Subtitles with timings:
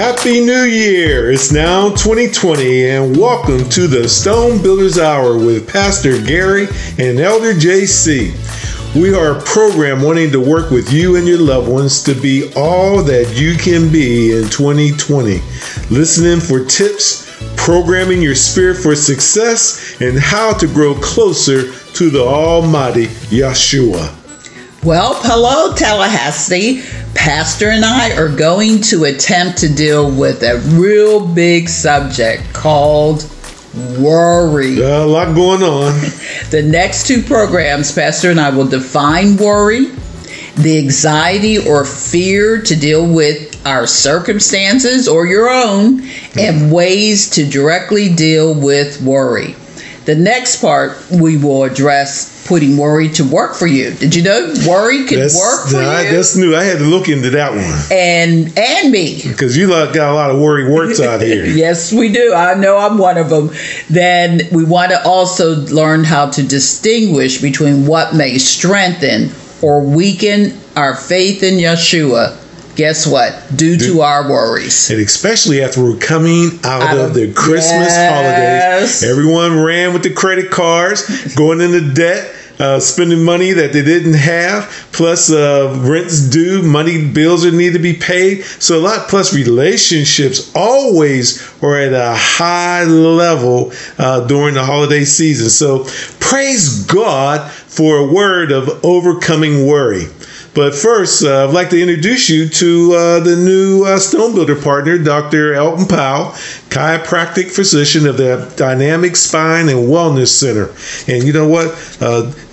[0.00, 1.30] Happy New Year!
[1.30, 7.52] It's now 2020, and welcome to the Stone Builders Hour with Pastor Gary and Elder
[7.52, 8.32] JC.
[8.94, 12.50] We are a program wanting to work with you and your loved ones to be
[12.56, 15.34] all that you can be in 2020.
[15.90, 22.24] Listening for tips, programming your spirit for success, and how to grow closer to the
[22.24, 24.16] Almighty Yeshua.
[24.82, 26.82] Well, hello, Tallahassee.
[27.14, 33.28] Pastor and I are going to attempt to deal with a real big subject called
[33.98, 34.82] worry.
[34.82, 35.92] Uh, a lot going on.
[36.50, 39.86] the next two programs, Pastor and I will define worry,
[40.56, 46.02] the anxiety or fear to deal with our circumstances or your own,
[46.38, 49.54] and ways to directly deal with worry.
[50.04, 53.94] The next part we will address putting worry to work for you.
[53.94, 56.16] Did you know worry can that's, work for I, you?
[56.16, 56.56] That's new.
[56.56, 57.96] I had to look into that one.
[57.96, 59.22] And and me.
[59.22, 61.46] Because you got a lot of worry words out here.
[61.46, 62.34] yes, we do.
[62.34, 63.50] I know I'm one of them.
[63.88, 69.30] Then we want to also learn how to distinguish between what may strengthen
[69.62, 72.36] or weaken our faith in Yeshua
[72.80, 73.38] guess what?
[73.54, 74.90] Due to our worries.
[74.90, 78.10] And especially after we're coming out, out of, of, the Christmas yes.
[78.10, 82.34] holidays, everyone ran with the credit cards, going into debt.
[82.60, 87.72] Uh, spending money that they didn't have, plus uh, rents due, money bills that need
[87.72, 88.44] to be paid.
[88.44, 89.08] So a lot.
[89.08, 95.48] Plus relationships always are at a high level uh, during the holiday season.
[95.48, 95.84] So
[96.20, 100.04] praise God for a word of overcoming worry.
[100.52, 104.60] But first, uh, I'd like to introduce you to uh, the new uh, Stone Builder
[104.60, 105.54] partner, Dr.
[105.54, 106.32] Elton Powell,
[106.70, 110.74] chiropractic physician of the Dynamic Spine and Wellness Center.
[111.06, 111.70] And you know what?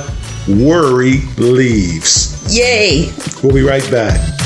[0.49, 2.57] worry leaves.
[2.57, 3.11] Yay!
[3.43, 4.44] We'll be right back.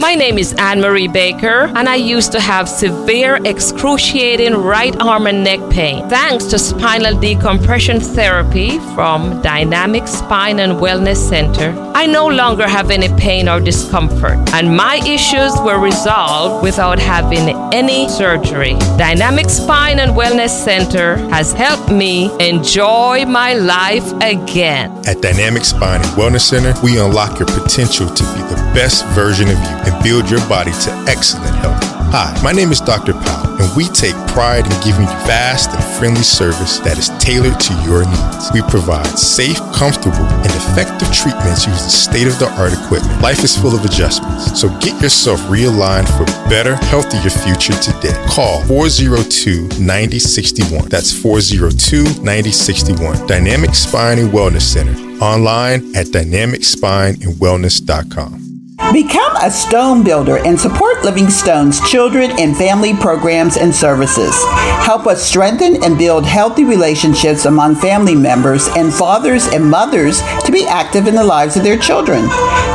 [0.00, 5.26] My name is Anne Marie Baker, and I used to have severe, excruciating right arm
[5.26, 6.08] and neck pain.
[6.08, 12.90] Thanks to spinal decompression therapy from Dynamic Spine and Wellness Center, I no longer have
[12.90, 18.72] any pain or discomfort, and my issues were resolved without having any surgery.
[18.96, 24.90] Dynamic Spine and Wellness Center has helped me enjoy my life again.
[25.06, 29.48] At Dynamic Spine and Wellness Center, we unlock your potential to be the best version
[29.50, 31.82] of you build your body to excellent health.
[32.10, 33.12] Hi, my name is Dr.
[33.12, 37.60] Powell, and we take pride in giving you fast and friendly service that is tailored
[37.60, 38.50] to your needs.
[38.52, 43.22] We provide safe, comfortable, and effective treatments using state of the art equipment.
[43.22, 48.18] Life is full of adjustments, so get yourself realigned for a better, healthier future today.
[48.26, 50.88] Call 402 9061.
[50.88, 53.24] That's 402 9061.
[53.28, 54.98] Dynamic Spine and Wellness Center.
[55.22, 58.49] Online at dynamicspineandwellness.com.
[58.92, 64.34] Become a stone builder and support Living Stone's children and family programs and services.
[64.82, 70.50] Help us strengthen and build healthy relationships among family members and fathers and mothers to
[70.50, 72.28] be active in the lives of their children.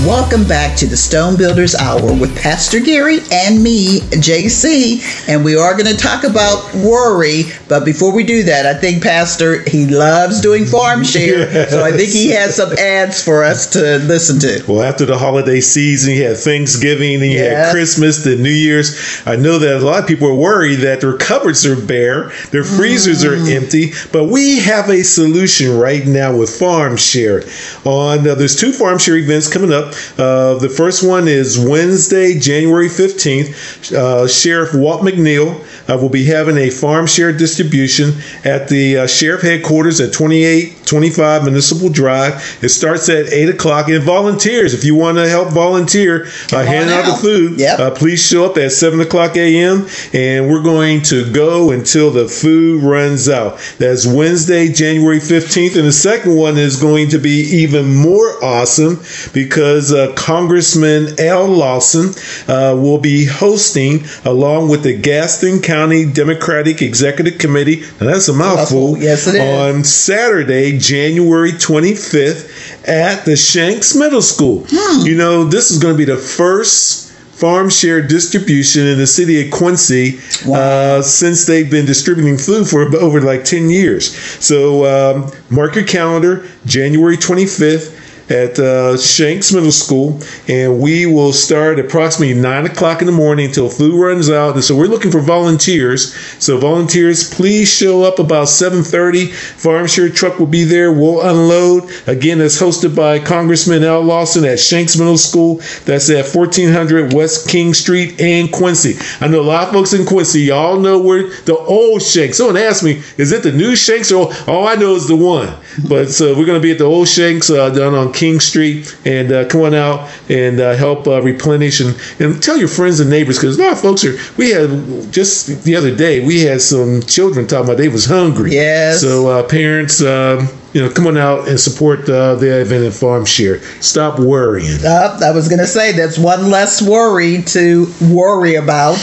[0.07, 5.55] Welcome back to the Stone Builders Hour with Pastor Gary and me, JC, and we
[5.55, 7.43] are going to talk about worry.
[7.69, 11.69] But before we do that, I think Pastor he loves doing farm share, yes.
[11.69, 14.63] so I think he has some ads for us to listen to.
[14.67, 17.67] Well, after the holiday season, you had Thanksgiving, then you yes.
[17.67, 19.21] had Christmas, then New Year's.
[19.27, 22.63] I know that a lot of people are worried that their cupboards are bare, their
[22.63, 23.29] freezers mm.
[23.29, 27.43] are empty, but we have a solution right now with Farm Share.
[27.85, 29.90] On uh, there's two Farm Share events coming up.
[30.17, 33.93] Uh, the first one is Wednesday, January 15th.
[33.93, 38.13] Uh, Sheriff Walt McNeil uh, will be having a farm share distribution
[38.45, 42.59] at the uh, sheriff headquarters at 2825 Municipal Drive.
[42.61, 43.89] It starts at 8 o'clock.
[43.89, 47.79] And volunteers, if you want to help volunteer, uh, hand out the food, yep.
[47.79, 49.87] Uh, please show up at 7 o'clock a.m.
[50.13, 53.59] And we're going to go until the food runs out.
[53.77, 55.75] That's Wednesday, January 15th.
[55.77, 58.99] And the second one is going to be even more awesome
[59.33, 62.13] because uh, Congressman Al Lawson
[62.47, 65.70] uh, will be hosting, along with the Gadsden County
[66.11, 69.41] Democratic Executive Committee, and that's a mouthful, yes, it is.
[69.41, 74.65] on Saturday, January 25th at the Shanks Middle School.
[74.69, 75.05] Hmm.
[75.05, 79.43] You know, this is going to be the first farm share distribution in the city
[79.43, 80.59] of Quincy wow.
[80.59, 84.15] uh, since they've been distributing food for over like 10 years.
[84.43, 88.00] So um, mark your calendar, January 25th
[88.31, 93.47] at uh, Shanks Middle School, and we will start approximately nine o'clock in the morning
[93.47, 94.55] until food runs out.
[94.55, 96.15] And so we're looking for volunteers.
[96.41, 99.31] So volunteers, please show up about 7:30.
[99.31, 100.91] Farm Share truck will be there.
[100.91, 101.89] We'll unload.
[102.07, 105.61] Again, it's hosted by Congressman Al Lawson at Shanks Middle School.
[105.85, 108.97] That's at 1400 West King Street in Quincy.
[109.19, 110.41] I know a lot of folks in Quincy.
[110.41, 112.37] Y'all know where the old Shanks.
[112.37, 115.53] Someone asked me, is it the new Shanks or all I know is the one?
[115.87, 118.97] But so we're going to be at the old Shanks uh, down on King Street
[119.05, 122.99] and uh, come on out and uh, help uh, replenish and, and tell your friends
[122.99, 124.15] and neighbors because a lot of folks are.
[124.37, 128.51] We had just the other day we had some children talking about they was hungry.
[128.51, 129.01] Yes.
[129.01, 130.01] So uh, parents.
[130.01, 133.61] Um, you know, come on out and support uh, the event at Farm Share.
[133.81, 134.85] Stop worrying.
[134.85, 138.95] Uh, I was going to say that's one less worry to worry about.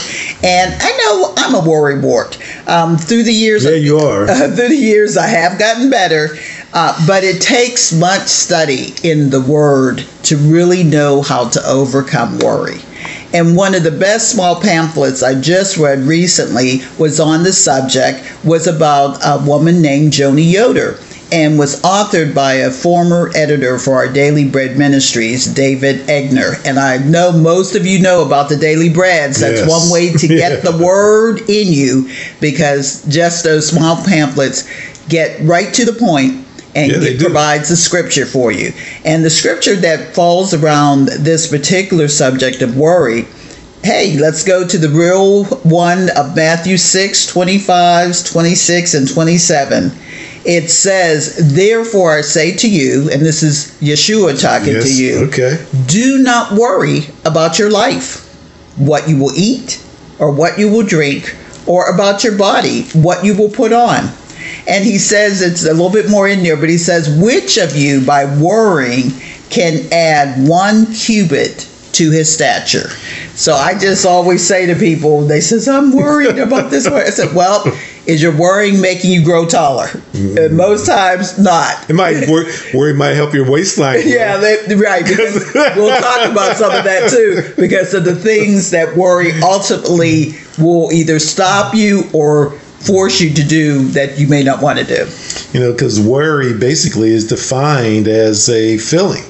[0.43, 2.39] And I know I'm a worry wart.
[2.67, 4.27] Um, through the years, yeah, you are.
[4.27, 6.37] Uh, through the years, I have gotten better.
[6.73, 12.37] Uh, but it takes much study in the Word to really know how to overcome
[12.39, 12.79] worry.
[13.33, 18.23] And one of the best small pamphlets I just read recently was on the subject
[18.43, 20.99] was about a woman named Joni Yoder
[21.31, 26.59] and was authored by a former editor for our Daily Bread Ministries, David Egner.
[26.65, 29.39] And I know most of you know about the Daily Breads.
[29.39, 29.69] That's yes.
[29.69, 30.71] one way to get yeah.
[30.71, 32.09] the word in you
[32.41, 34.67] because just those small pamphlets
[35.07, 38.71] get right to the point and yeah, it provides the scripture for you.
[39.03, 43.25] And the scripture that falls around this particular subject of worry,
[43.83, 49.91] hey, let's go to the real one of Matthew 6 25, 26, and 27.
[50.45, 55.25] It says, Therefore I say to you, and this is Yeshua talking yes, to you,
[55.27, 55.65] okay.
[55.87, 58.25] do not worry about your life,
[58.77, 59.83] what you will eat,
[60.17, 64.09] or what you will drink, or about your body, what you will put on.
[64.67, 67.75] And he says it's a little bit more in there, but he says, Which of
[67.75, 69.11] you by worrying
[69.49, 72.89] can add one cubit to his stature?
[73.35, 76.85] So I just always say to people, they says, I'm worried about this.
[76.87, 77.63] I said, Well,
[78.09, 79.85] is your worrying making you grow taller?
[79.85, 80.37] Mm-hmm.
[80.37, 81.89] And most times, not.
[81.89, 84.01] It might worry, worry might help your waistline.
[84.03, 85.03] yeah, they, right.
[85.75, 87.53] We'll talk about some of that too.
[87.55, 93.43] Because of the things that worry ultimately will either stop you or force you to
[93.43, 95.07] do that you may not want to do.
[95.53, 99.23] You know, because worry basically is defined as a feeling.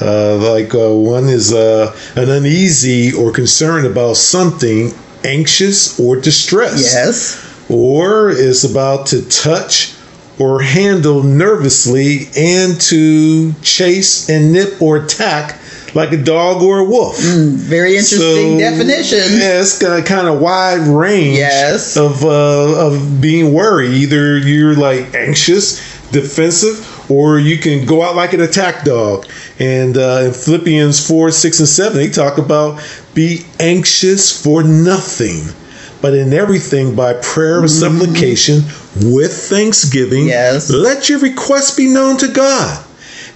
[0.00, 4.92] Uh, like uh, one is uh, an uneasy or concerned about something,
[5.24, 6.94] anxious or distressed.
[6.94, 7.46] Yes.
[7.68, 9.94] Or is about to touch
[10.38, 15.59] or handle nervously and to chase and nip or attack
[15.94, 17.16] like a dog or a wolf.
[17.16, 19.38] Mm, very interesting so, definition.
[19.38, 21.96] Yeah, it's got a kind of wide range yes.
[21.96, 23.92] of uh, of being worried.
[23.92, 25.78] Either you're like anxious,
[26.10, 29.26] defensive, or you can go out like an attack dog.
[29.58, 32.80] And uh, in Philippians 4, 6, and 7, they talk about
[33.14, 35.54] be anxious for nothing,
[36.00, 37.98] but in everything by prayer and mm-hmm.
[37.98, 38.62] supplication
[39.12, 40.26] with thanksgiving.
[40.26, 40.70] Yes.
[40.70, 42.86] Let your requests be known to God.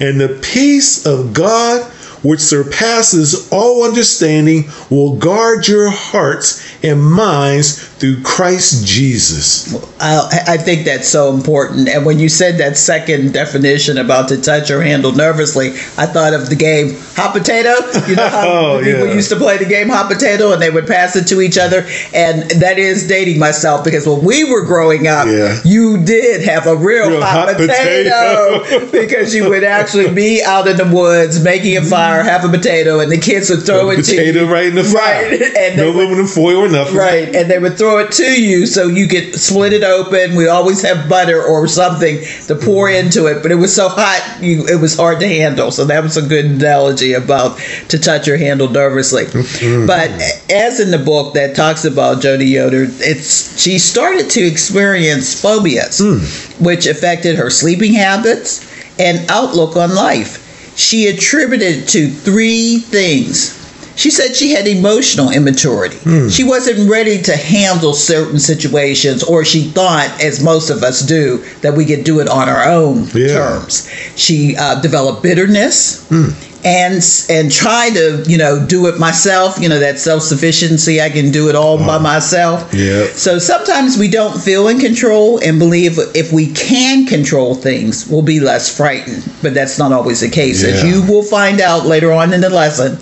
[0.00, 1.90] And the peace of God
[2.24, 9.74] which surpasses all understanding, will guard your hearts and minds through Christ Jesus.
[10.00, 11.88] I, I, think that's so important.
[11.88, 16.34] And when you said that second definition about to touch or handle nervously, I thought
[16.34, 17.70] of the game Hot Potato.
[18.06, 19.14] You know how oh, people yeah.
[19.14, 21.86] used to play the game Hot Potato and they would pass it to each other.
[22.12, 25.60] And that is dating myself because when we were growing up, yeah.
[25.64, 28.90] you did have a real, real hot, hot, potato, potato.
[28.92, 33.00] because you would actually be out in the woods making a fire have a potato,
[33.00, 34.52] and the kids would throw it potato to you.
[34.52, 35.30] right in the fire.
[35.30, 35.40] Right.
[35.54, 36.96] And no aluminum foil nothing.
[36.96, 37.34] Right.
[37.34, 40.36] And they would throw it to you so you could split it open.
[40.36, 43.06] We always have butter or something to pour mm-hmm.
[43.06, 45.70] into it, but it was so hot, you it was hard to handle.
[45.70, 49.24] So that was a good analogy about to touch or handle nervously.
[49.24, 49.86] Mm-hmm.
[49.86, 50.10] But
[50.50, 56.00] as in the book that talks about Jody Yoder, it's she started to experience phobias,
[56.00, 56.60] mm.
[56.60, 60.44] which affected her sleeping habits and outlook on life
[60.76, 63.63] she attributed it to three things.
[63.96, 65.96] She said she had emotional immaturity.
[65.98, 66.28] Hmm.
[66.28, 71.44] She wasn't ready to handle certain situations, or she thought, as most of us do,
[71.60, 73.28] that we could do it on our own yeah.
[73.28, 73.88] terms.
[74.16, 76.06] She uh, developed bitterness.
[76.08, 76.30] Hmm
[76.64, 79.60] and and try to you know do it myself.
[79.60, 82.72] You know that self-sufficiency i can do it all by myself.
[82.72, 88.08] Yeah so sometimes we don't feel in control and believe if we can control things
[88.08, 89.30] we'll be less frightened.
[89.42, 90.70] But that's not always the case yeah.
[90.70, 92.96] as you will find out later on in the lesson.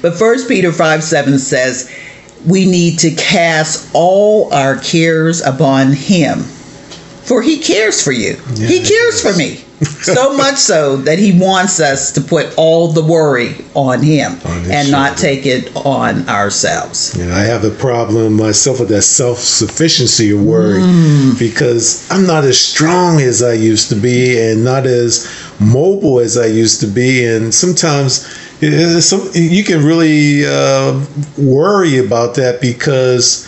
[0.00, 1.92] But first peter 5 7 says
[2.46, 6.44] we need to cast all our cares upon him
[7.28, 8.40] for he cares for you.
[8.54, 9.62] Yeah, he cares for me
[10.02, 14.70] so much so that he wants us to put all the worry on him on
[14.70, 17.16] and not take it on ourselves.
[17.16, 21.38] Yeah, I have a problem myself with that self sufficiency of worry mm.
[21.38, 25.28] because I'm not as strong as I used to be and not as
[25.60, 27.24] mobile as I used to be.
[27.24, 28.28] And sometimes
[28.60, 31.04] you can really uh,
[31.36, 33.47] worry about that because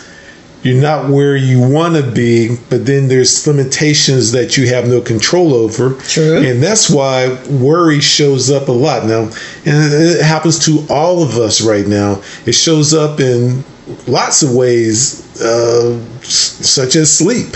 [0.63, 5.01] you're not where you want to be, but then there's limitations that you have no
[5.01, 5.95] control over.
[6.01, 6.37] True.
[6.37, 9.23] And that's why worry shows up a lot now.
[9.65, 12.21] And it happens to all of us right now.
[12.45, 13.63] It shows up in
[14.07, 17.55] lots of ways, uh, such as sleep,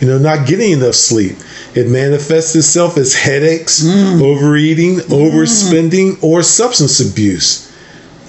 [0.00, 1.36] you know, not getting enough sleep.
[1.74, 4.20] It manifests itself as headaches, mm.
[4.20, 5.30] overeating, mm.
[5.30, 7.71] overspending, or substance abuse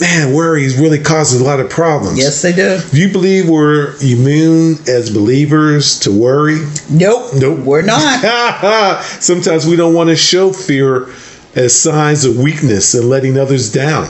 [0.03, 2.17] man, worries really causes a lot of problems.
[2.17, 2.77] Yes, they do.
[2.91, 6.59] Do you believe we're immune as believers to worry?
[6.89, 7.31] Nope.
[7.35, 7.59] Nope.
[7.59, 9.01] We're not.
[9.03, 11.07] Sometimes we don't want to show fear
[11.55, 14.09] as signs of weakness and letting others down.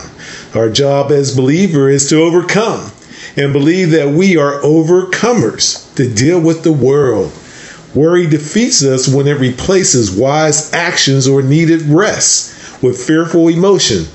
[0.55, 2.91] Our job as believer is to overcome
[3.37, 7.31] and believe that we are overcomers to deal with the world.
[7.93, 14.05] Worry defeats us when it replaces wise actions or needed rest with fearful emotion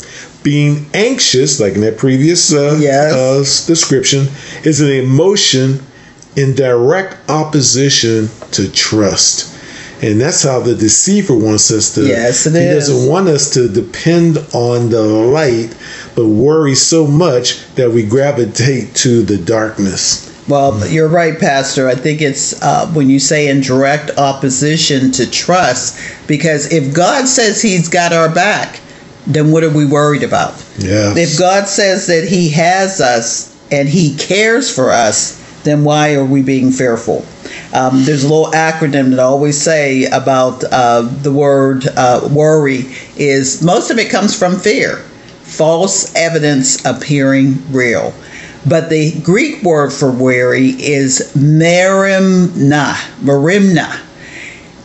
[0.49, 3.12] being anxious, like in that previous uh, yes.
[3.12, 4.26] uh, description,
[4.64, 5.78] is an emotion
[6.37, 9.55] in direct opposition to trust.
[10.02, 12.07] And that's how the deceiver wants us to.
[12.07, 12.88] Yes, it he is.
[12.88, 15.76] doesn't want us to depend on the light,
[16.17, 20.25] but worry so much that we gravitate to the darkness.
[20.49, 21.88] Well, you're right, Pastor.
[21.88, 27.28] I think it's uh, when you say in direct opposition to trust, because if God
[27.28, 28.81] says He's got our back,
[29.28, 30.54] then what are we worried about?
[30.78, 31.14] Yeah.
[31.16, 36.25] If God says that He has us and He cares for us, then why are
[36.25, 37.25] we being fearful?
[37.75, 42.87] Um, there's a little acronym that I always say about uh, the word uh, worry
[43.16, 44.97] is most of it comes from fear,
[45.42, 48.14] false evidence appearing real.
[48.66, 54.00] But the Greek word for worry is merimna, merimna.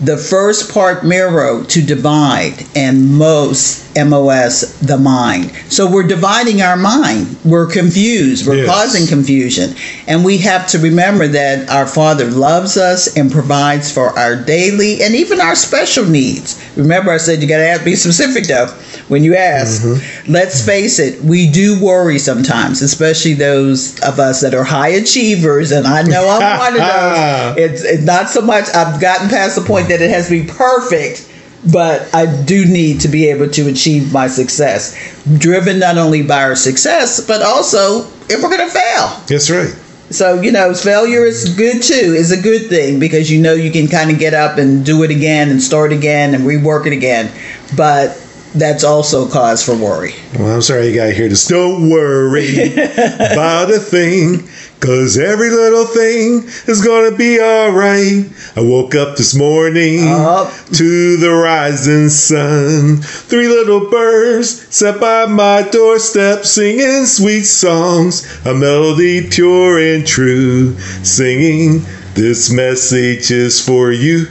[0.04, 5.54] The first part miro to divide, and most MOS, the mind.
[5.70, 7.38] So we're dividing our mind.
[7.46, 8.46] We're confused.
[8.46, 8.68] We're yes.
[8.68, 9.76] causing confusion.
[10.08, 15.02] And we have to remember that our Father loves us and provides for our daily
[15.04, 16.62] and even our special needs.
[16.76, 18.68] Remember, I said you got to be specific though
[19.08, 19.84] when you ask.
[19.84, 20.32] Mm-hmm.
[20.32, 25.72] Let's face it, we do worry sometimes, especially those of us that are high achievers.
[25.72, 27.72] And I know I'm one of those.
[27.72, 30.48] It's, it's not so much, I've gotten past the point that it has to be
[30.48, 31.30] perfect
[31.72, 34.94] but I do need to be able to achieve my success,
[35.38, 39.22] driven not only by our success, but also if we're going to fail.
[39.28, 39.74] That's right.
[40.14, 43.72] So, you know, failure is good too, is a good thing because you know you
[43.72, 46.94] can kind of get up and do it again and start again and rework it
[46.94, 47.32] again.
[47.76, 48.20] But
[48.54, 50.14] that's also cause for worry.
[50.38, 51.48] Well, I'm sorry you got here to.
[51.48, 54.48] Don't worry about a thing,
[54.84, 58.26] cause every little thing is gonna be alright.
[58.58, 60.52] I woke up this morning Up.
[60.74, 62.98] to the rising sun.
[62.98, 70.78] Three little birds sat by my doorstep singing sweet songs, a melody pure and true,
[71.04, 71.86] singing.
[72.14, 74.26] This message is for you.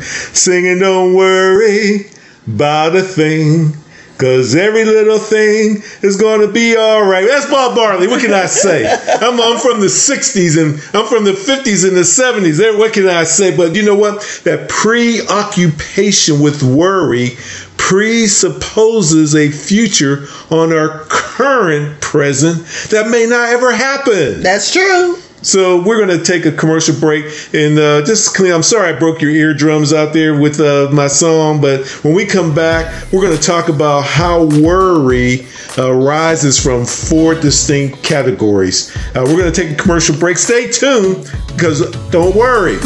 [0.00, 2.10] Singing, don't worry
[2.46, 3.72] about a thing.
[4.18, 7.24] Cause every little thing is gonna be alright.
[7.24, 8.08] That's Bob Marley.
[8.08, 8.84] What can I say?
[9.22, 12.58] I'm, I'm from the 60s and I'm from the 50s and the 70s.
[12.58, 13.56] There, eh, what can I say?
[13.56, 14.20] But you know what?
[14.42, 17.36] That preoccupation with worry
[17.76, 22.58] presupposes a future on our current present
[22.90, 24.42] that may not ever happen.
[24.42, 25.16] That's true.
[25.42, 28.52] So we're going to take a commercial break and uh, just clean.
[28.52, 32.26] I'm sorry I broke your eardrums out there with uh, my song, but when we
[32.26, 35.46] come back, we're going to talk about how worry
[35.78, 38.94] uh, rises from four distinct categories.
[39.14, 40.38] Uh, we're going to take a commercial break.
[40.38, 42.76] Stay tuned because don't worry.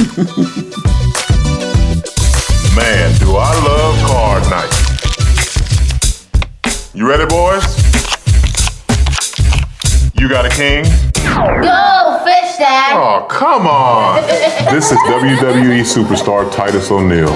[2.76, 4.72] Man, do I love card night.
[6.94, 7.64] You ready, boys?
[10.18, 10.84] You got a king?
[11.24, 12.96] Go, fish dad.
[12.96, 14.22] Oh, come on.
[14.72, 17.32] this is WWE superstar Titus O'Neil.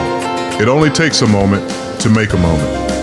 [0.61, 1.69] It only takes a moment
[2.01, 2.96] to make a moment.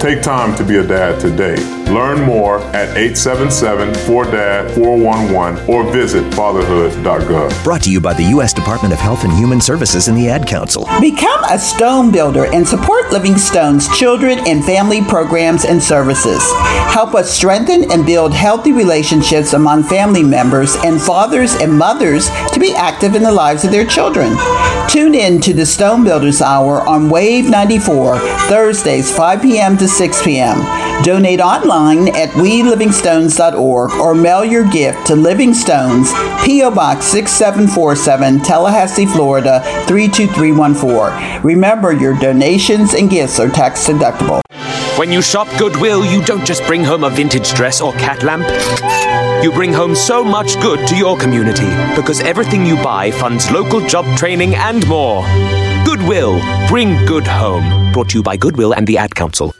[0.00, 1.56] Take time to be a dad today.
[1.90, 7.64] Learn more at 877-4DAD-411 or visit fatherhood.gov.
[7.64, 8.52] Brought to you by the U.S.
[8.52, 10.86] Department of Health and Human Services and the Ad Council.
[11.00, 16.42] Become a stone builder and support Living Stone's children and family programs and services.
[16.92, 22.60] Help us strengthen and build healthy relationships among family members and fathers and mothers to
[22.60, 24.36] be active in the lives of their children.
[24.88, 29.78] Tune in to the Stone Builders Hour on Wave 94, Thursdays, 5 p.m.
[29.78, 30.56] to 6 p.m.
[31.02, 36.12] Donate online at welivingstones.org or mail your gift to Living Stones,
[36.44, 36.70] P.O.
[36.70, 41.42] Box 6747, Tallahassee, Florida 32314.
[41.42, 44.40] Remember, your donations and gifts are tax deductible.
[44.98, 48.46] When you shop Goodwill, you don't just bring home a vintage dress or cat lamp.
[49.44, 53.86] You bring home so much good to your community because everything you buy funds local
[53.86, 55.22] job training and more.
[56.06, 57.90] Goodwill, bring good home.
[57.92, 59.56] Brought to you by Goodwill and the Ad Council.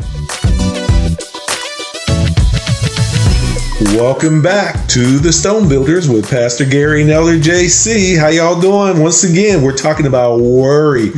[3.79, 8.19] Welcome back to the Stone Builders with Pastor Gary and Elder JC.
[8.19, 9.03] How y'all doing?
[9.03, 11.11] Once again, we're talking about worry,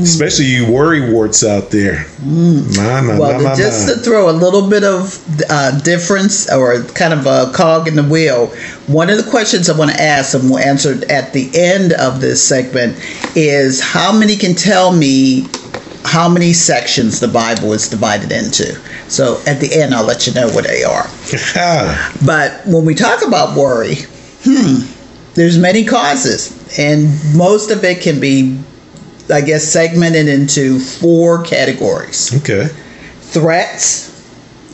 [0.00, 2.06] especially you worry warts out there.
[2.22, 7.12] My, my, Well, my, just to throw a little bit of uh, difference or kind
[7.12, 8.46] of a cog in the wheel,
[8.86, 12.22] one of the questions I want to ask and we'll answer at the end of
[12.22, 12.96] this segment
[13.36, 15.42] is how many can tell me
[16.06, 18.74] how many sections the Bible is divided into?
[19.08, 21.06] So at the end, I'll let you know what they are.
[22.24, 23.96] But when we talk about worry,
[24.44, 24.86] hmm,
[25.34, 28.58] there's many causes, and most of it can be,
[29.30, 32.68] I guess, segmented into four categories okay,
[33.20, 34.05] threats,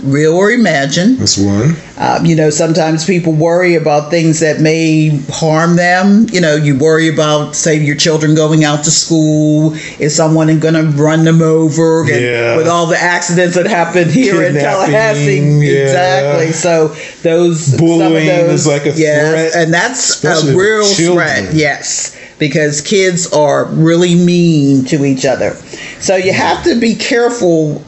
[0.03, 1.19] real or imagined.
[1.19, 1.77] that's one.
[1.97, 6.27] Um, you know, sometimes people worry about things that may harm them.
[6.33, 9.75] You know, you worry about, say, your children going out to school.
[9.99, 12.03] Is someone going to run them over?
[12.03, 12.57] And Yeah.
[12.57, 15.37] With all the accidents that happen here in Tallahassee.
[15.37, 15.83] yeah.
[15.83, 16.53] Exactly.
[16.53, 16.89] So
[17.23, 21.55] those some of Bullying those, is like a yes, threat, and that's a real threat.
[21.55, 25.55] Yes, because kids are really mean to each other.
[26.01, 27.83] So you have to be careful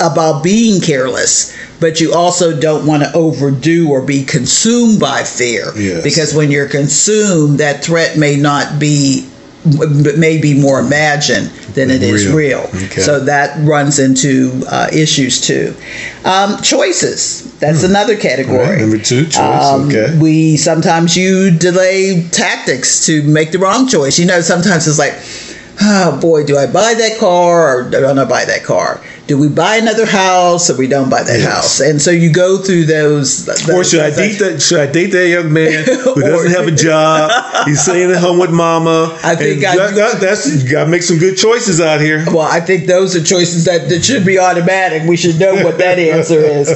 [0.00, 5.72] about being careless, but you also don't want to overdo or be consumed by fear.
[5.76, 6.02] Yes.
[6.02, 9.28] Because when you're consumed, that threat may not be
[10.16, 12.36] may be more imagined than it is Real.
[12.36, 12.84] real.
[12.84, 13.00] Okay.
[13.00, 15.74] So that runs into uh, issues too.
[16.24, 17.52] Um, choices.
[17.58, 18.58] That's another category.
[18.58, 19.36] right, number two, choice.
[19.36, 20.16] Um, okay.
[20.20, 24.18] We sometimes you delay tactics to make the wrong choice.
[24.18, 25.14] You know, sometimes it's like,
[25.82, 29.02] oh boy, do I buy that car or don't I buy that car?
[29.26, 31.52] Do we buy another house or we don't buy that Yes.
[31.52, 31.80] house?
[31.80, 33.48] And so you go through those.
[33.48, 34.62] Or those- should I date that?
[34.62, 37.32] Should I date that young man who doesn't have a job?
[37.66, 39.18] He's staying at home with mama.
[39.24, 42.24] I think I- that, that- that's you got to make some good choices out here.
[42.28, 45.02] Well, I think those are choices that, that should be automatic.
[45.08, 46.68] We should know what that answer is.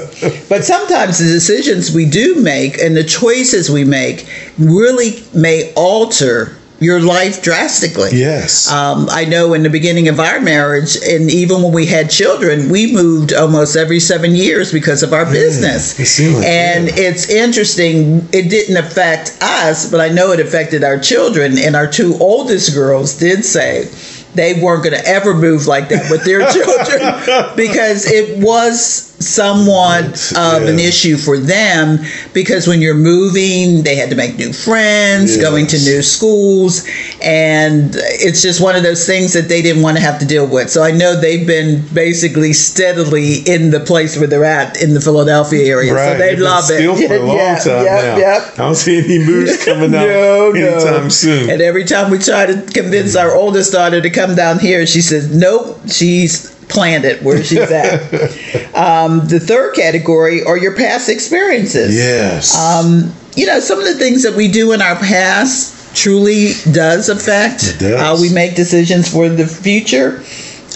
[0.48, 4.26] But sometimes the decisions we do make and the choices we make
[4.58, 8.10] really may alter your life drastically.
[8.12, 8.70] Yes.
[8.72, 12.70] Um, I know in the beginning of our marriage, and even when we had children,
[12.70, 16.18] we moved almost every seven years because of our yeah, business.
[16.18, 21.58] Like, and it's interesting, it didn't affect us, but I know it affected our children.
[21.58, 23.90] And our two oldest girls did say,
[24.34, 30.32] they weren't going to ever move like that with their children because it was somewhat
[30.36, 31.98] of an issue for them
[32.32, 35.42] because when you're moving, they had to make new friends, yes.
[35.42, 36.86] going to new schools,
[37.22, 40.46] and it's just one of those things that they didn't want to have to deal
[40.46, 40.70] with.
[40.70, 45.00] So I know they've been basically steadily in the place where they're at in the
[45.00, 46.12] Philadelphia area, right.
[46.12, 47.08] so they They've love it.
[47.08, 48.16] for a long yeah, time now.
[48.16, 51.08] I don't see any moves coming out no, anytime no.
[51.08, 51.50] soon.
[51.50, 55.02] And every time we try to convince our oldest daughter to come down here, she
[55.02, 58.00] says, "Nope, she's." Planned it where she's at.
[58.74, 61.96] um, the third category are your past experiences.
[61.96, 62.56] Yes.
[62.56, 67.08] Um, you know, some of the things that we do in our past truly does
[67.08, 68.00] affect does.
[68.00, 70.22] how we make decisions for the future.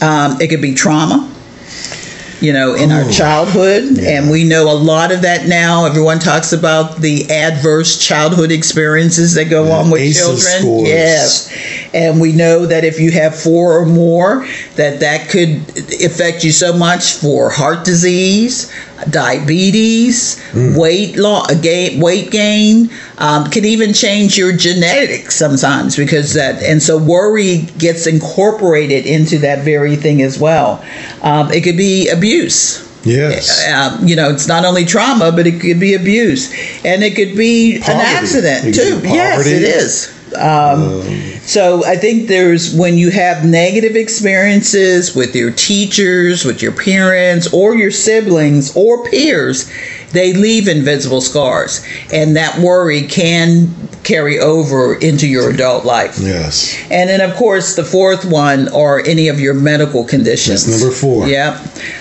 [0.03, 1.31] Um, it could be trauma
[2.41, 3.97] you know, in our childhood.
[3.97, 4.19] Yeah.
[4.19, 5.87] And we know a lot of that now.
[5.87, 10.61] Everyone talks about the adverse childhood experiences that go yeah, on with ACEs children.
[10.61, 10.89] Scores.
[10.89, 11.84] Yes.
[11.95, 15.63] And we know that if you have four or more, that that could
[16.05, 18.73] affect you so much for heart disease,
[19.11, 20.77] diabetes, mm.
[20.77, 26.83] weight loss, gain, weight gain, um, can even change your genetics sometimes because that, and
[26.83, 30.85] so worry gets incorporated into that very thing as well.
[31.23, 32.83] Um, it could be abuse.
[33.05, 33.69] Yes.
[33.71, 36.53] Um, you know, it's not only trauma, but it could be abuse,
[36.85, 37.93] and it could be poverty.
[37.93, 39.01] an accident too.
[39.05, 40.14] Yes, it is.
[40.37, 41.03] Um, um,
[41.43, 47.53] so I think there's when you have negative experiences with your teachers, with your parents,
[47.53, 49.71] or your siblings or peers,
[50.15, 53.69] they leave invisible scars, and that worry can
[54.05, 56.19] carry over into your adult life.
[56.21, 56.79] Yes.
[56.91, 60.67] And then, of course, the fourth one are any of your medical conditions.
[60.67, 61.27] That's number four.
[61.27, 61.61] Yep.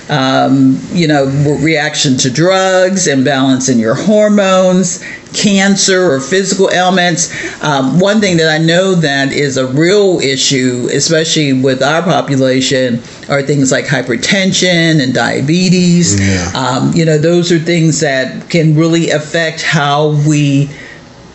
[0.10, 1.26] Um, you know,
[1.62, 5.02] reaction to drugs, imbalance in your hormones,
[5.34, 7.32] cancer or physical ailments.
[7.64, 13.02] Um, one thing that I know that is a real issue, especially with our population,
[13.30, 16.20] are things like hypertension and diabetes.
[16.20, 16.52] Yeah.
[16.54, 20.70] Um, you know, those are things that can really affect how we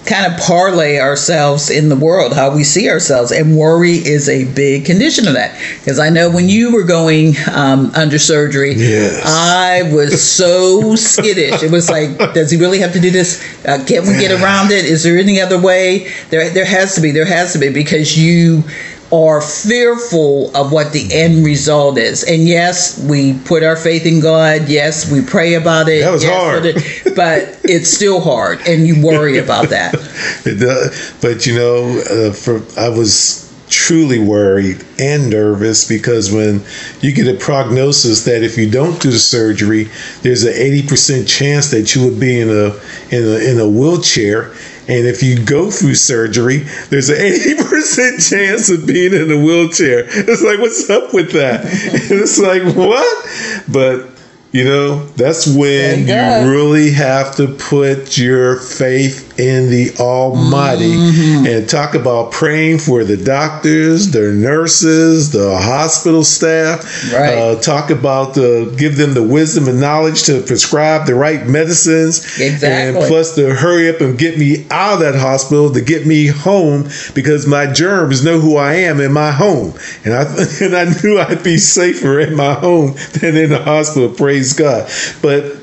[0.09, 3.31] kind of parlay ourselves in the world, how we see ourselves.
[3.31, 5.61] And worry is a big condition of that.
[5.79, 9.23] Because I know when you were going um, under surgery, yes.
[9.27, 11.63] I was so skittish.
[11.63, 13.45] It was like, does he really have to do this?
[13.67, 14.87] Uh, can we get around it?
[14.87, 16.11] Is there any other way?
[16.31, 17.11] There, there has to be.
[17.11, 18.65] There has to be because you
[19.11, 22.25] are fearful of what the end result is.
[22.25, 24.69] And yes, we put our faith in God.
[24.69, 26.03] Yes, we pray about it.
[26.03, 26.67] That was yes, hard.
[26.67, 29.95] It, but it's still hard, and you worry about that.
[30.45, 31.15] it does.
[31.21, 36.63] But you know, uh, for I was truly worried and nervous because when
[37.01, 39.89] you get a prognosis that if you don't do the surgery,
[40.23, 42.75] there's an 80% chance that you would be in a
[43.11, 44.55] in a in a wheelchair
[44.89, 50.05] and if you go through surgery, there's an 80% chance of being in a wheelchair.
[50.07, 51.61] It's like, what's up with that?
[51.67, 53.63] it's like, what?
[53.71, 54.19] But
[54.51, 60.95] you know, that's when you, you really have to put your faith in the Almighty
[60.95, 61.47] mm-hmm.
[61.47, 67.13] and talk about praying for the doctors, the nurses, the hospital staff.
[67.13, 67.39] Right.
[67.39, 72.41] Uh, talk about the give them the wisdom and knowledge to prescribe the right medicines.
[72.41, 72.69] Exactly.
[72.69, 76.27] And plus to hurry up and get me out of that hospital to get me
[76.27, 79.75] home because my germs know who I am in my home,
[80.05, 80.23] and I
[80.61, 84.09] and I knew I'd be safer in my home than in the hospital.
[84.09, 84.91] Praise God.
[85.23, 85.59] But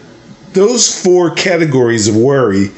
[0.53, 2.71] those four categories of worry,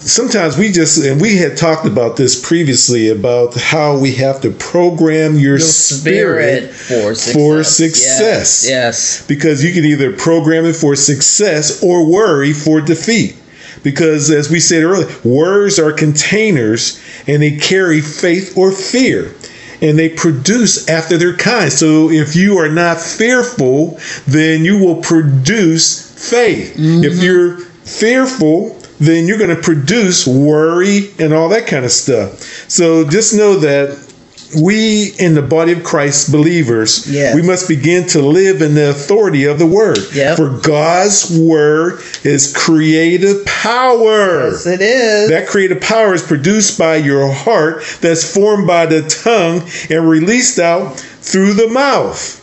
[0.00, 4.50] sometimes we just, and we had talked about this previously about how we have to
[4.50, 7.34] program your, your spirit, spirit, for success.
[7.34, 8.20] For success.
[8.20, 9.26] Yes, yes.
[9.26, 13.36] Because you can either program it for success or worry for defeat
[13.82, 19.32] because as we said earlier words are containers and they carry faith or fear
[19.80, 21.72] and they produce after their kind.
[21.72, 26.76] So if you are not fearful, then you will produce faith.
[26.76, 27.04] Mm-hmm.
[27.04, 32.42] If you're fearful, then you're going to produce worry and all that kind of stuff.
[32.68, 34.08] So just know that
[34.56, 37.34] we in the body of Christ believers, yes.
[37.34, 39.98] we must begin to live in the authority of the word.
[40.14, 40.36] Yep.
[40.36, 44.50] For God's word is creative power.
[44.50, 45.28] Yes, it is.
[45.28, 50.58] That creative power is produced by your heart, that's formed by the tongue and released
[50.58, 52.34] out through the mouth.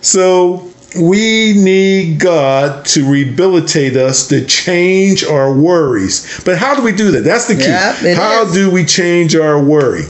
[0.00, 6.42] So we need God to rehabilitate us to change our worries.
[6.44, 7.20] But how do we do that?
[7.20, 7.62] That's the key.
[7.62, 8.52] Yeah, how is.
[8.52, 10.04] do we change our worry?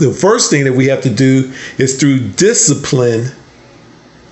[0.00, 3.30] The first thing that we have to do is through discipline.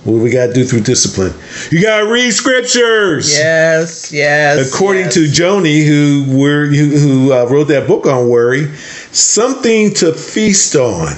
[0.03, 1.31] What we got to do through discipline?
[1.71, 3.31] You got to read scriptures.
[3.31, 4.73] Yes, yes.
[4.73, 5.13] According yes.
[5.13, 10.75] to Joni, who were who, who uh, wrote that book on worry, something to feast
[10.75, 11.13] on.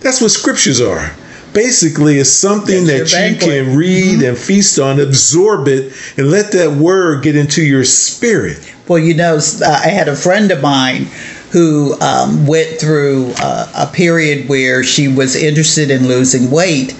[0.00, 1.14] That's what scriptures are
[1.52, 3.66] basically it's something That's that you banquet.
[3.66, 4.28] can read mm-hmm.
[4.28, 8.74] and feast on, absorb it, and let that word get into your spirit.
[8.88, 11.06] Well, you know, I had a friend of mine
[11.52, 16.94] who um, went through uh, a period where she was interested in losing weight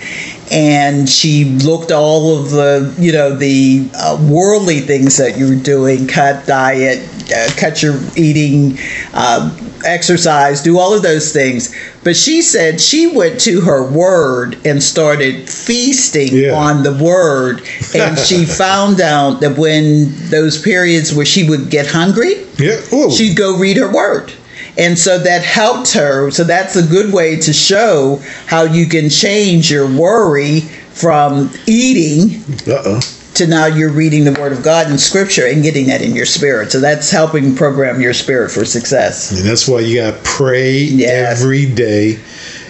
[0.51, 5.63] and she looked all of the you know the uh, worldly things that you were
[5.63, 8.77] doing cut diet uh, cut your eating
[9.15, 14.57] uh, exercise do all of those things but she said she went to her word
[14.67, 16.53] and started feasting Yeah.
[16.55, 17.63] on the word
[17.95, 22.81] and she found out that when those periods where she would get hungry Yeah.
[22.93, 23.11] Ooh.
[23.11, 24.33] she'd go read her word.
[24.79, 26.31] And so that helped her.
[26.31, 32.43] So that's a good way to show how you can change your worry from eating
[32.67, 33.01] Uh-oh.
[33.41, 36.27] To now you're reading the word of God and scripture and getting that in your
[36.27, 36.71] spirit.
[36.71, 39.33] So that's helping program your spirit for success.
[39.33, 41.41] And that's why you got to pray Yes.
[41.43, 42.19] every day,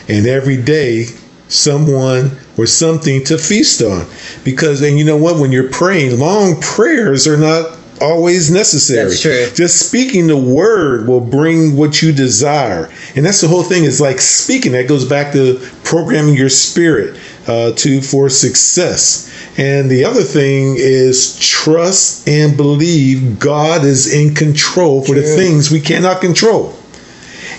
[0.09, 1.07] and every day
[1.49, 4.07] someone or something to feast on.
[4.45, 5.39] Because, and you know what?
[5.41, 9.09] When you're praying, long prayers are not always necessary.
[9.11, 9.47] That's true.
[9.55, 13.85] Just speaking the word will bring what you desire, and that's the whole thing.
[13.85, 14.73] Is like speaking.
[14.73, 19.27] That goes back to programming your spirit uh, to for success.
[19.57, 25.71] And the other thing is trust and believe God is in control for the things
[25.71, 26.75] we cannot control,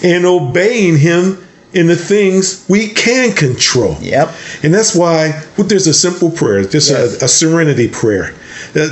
[0.04, 3.96] and obeying Him in the things we can control.
[4.02, 4.34] Yep.
[4.64, 7.22] And that's why well, there's a simple prayer, just Yes.
[7.22, 8.34] a, a serenity prayer.
[8.76, 8.90] Uh,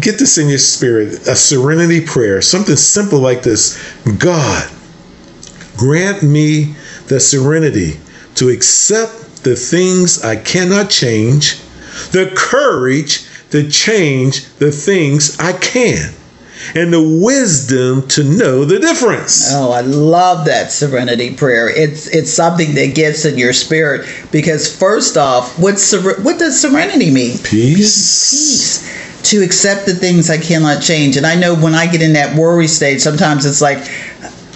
[0.00, 3.78] get this in your spirit a serenity prayer, something simple like this
[4.18, 4.70] God,
[5.76, 6.74] grant me
[7.08, 7.98] the serenity
[8.36, 11.58] to accept the things I cannot change,
[12.12, 16.12] the courage to change the things I can,
[16.74, 19.48] and the wisdom to know the difference.
[19.52, 21.68] Oh, I love that serenity prayer.
[21.68, 26.60] It's it's something that gets in your spirit because first off, what's ser- what does
[26.60, 27.38] serenity mean?
[27.38, 28.82] Peace.
[28.82, 31.16] peace to accept the things I cannot change.
[31.16, 33.78] And I know when I get in that worry state, sometimes it's like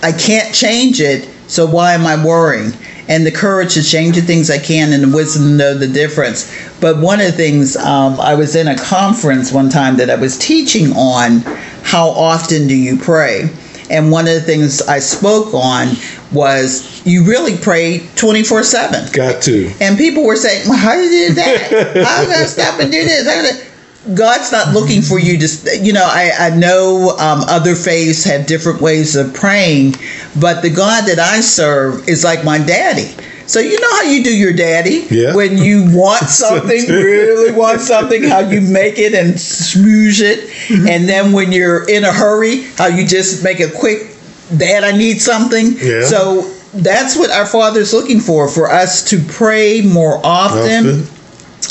[0.03, 2.73] I can't change it, so why am I worrying?
[3.09, 5.87] And the courage to change the things I can and the wisdom to know the
[5.87, 6.53] difference.
[6.81, 10.17] But one of the things, um, I was in a conference one time that I
[10.17, 11.41] was teaching on
[11.83, 13.49] how often do you pray?
[13.89, 15.95] And one of the things I spoke on
[16.33, 19.13] was you really pray 24 7.
[19.13, 19.73] Got to.
[19.81, 22.05] And people were saying, well, how do you do that?
[22.05, 23.66] How am I going to stop and do this?
[24.07, 27.41] How do I- God's not looking for you to, you know, I, I know um,
[27.49, 29.97] other faiths have different ways of praying,
[30.41, 33.15] but the God that I serve is like my daddy.
[33.49, 35.35] So you know how you do your daddy Yeah.
[35.35, 41.09] when you want something, really want something, how you make it and smoosh it, and
[41.09, 44.17] then when you're in a hurry, how you just make a quick,
[44.57, 45.77] Dad, I need something.
[45.79, 46.05] Yeah.
[46.05, 51.16] So that's what our Father's looking for, for us to pray more often Often.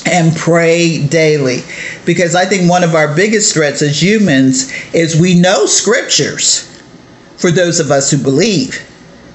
[0.06, 1.60] And pray daily.
[2.06, 6.72] Because I think one of our biggest threats as humans is we know scriptures
[7.38, 8.90] for those of us who believe,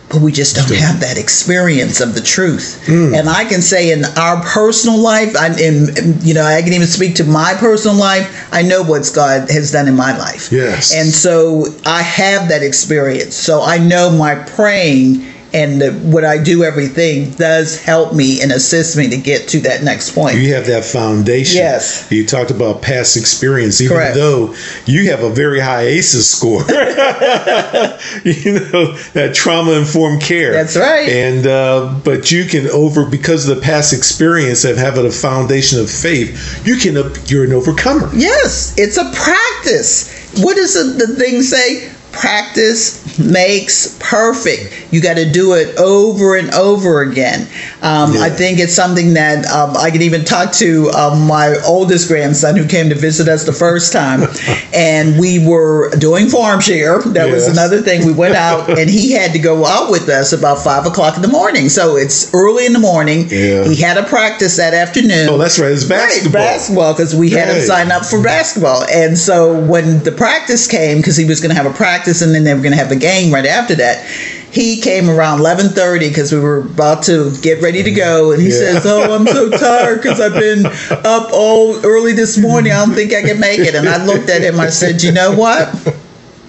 [0.08, 2.84] but we just don't have that experience of the truth.
[2.86, 3.14] Hmm.
[3.14, 6.86] And I can say in our personal life, I'm in, you know, I can even
[6.86, 8.48] speak to my personal life.
[8.52, 10.50] I know what God has done in my life.
[10.50, 10.94] Yes.
[10.94, 13.36] And so I have that experience.
[13.36, 18.96] So I know my praying and what I do everything does help me and assist
[18.96, 20.36] me to get to that next point.
[20.36, 21.56] You have that foundation.
[21.56, 22.10] Yes.
[22.10, 24.14] You talked about past experience, even Correct.
[24.14, 24.54] though
[24.86, 26.60] you have a very high ACEs score.
[28.24, 30.52] you know that trauma informed care.
[30.52, 31.08] That's right.
[31.08, 35.80] And uh, but you can over because of the past experience of having a foundation
[35.80, 36.94] of faith, you can
[37.26, 38.10] you're an overcomer.
[38.14, 40.18] Yes, it's a practice.
[40.42, 41.92] What does the, the thing say?
[42.12, 44.92] Practice makes perfect.
[44.92, 47.48] You got to do it over and over again.
[47.82, 52.08] Um, I think it's something that um, I can even talk to um, my oldest
[52.08, 54.28] grandson who came to visit us the first time,
[54.74, 57.00] and we were doing farm share.
[57.00, 58.04] That was another thing.
[58.06, 61.22] We went out, and he had to go out with us about five o'clock in
[61.22, 61.70] the morning.
[61.70, 63.28] So it's early in the morning.
[63.30, 63.64] Yeah.
[63.64, 65.28] He had a practice that afternoon.
[65.30, 65.72] Oh, that's right.
[65.72, 66.42] It's basketball.
[66.42, 68.84] Right, basketball, because we had him sign up for basketball.
[68.92, 72.34] And so when the practice came, because he was going to have a practice and
[72.34, 74.04] then they were going to have a game right after that,
[74.52, 78.48] he came around 11:30 because we were about to get ready to go, and he
[78.48, 78.58] Yeah.
[78.58, 82.72] says, "Oh, I'm so tired because I've been up all early this morning.
[82.72, 84.58] I don't think I can make it." And I looked at him.
[84.58, 85.68] I said, "You know what?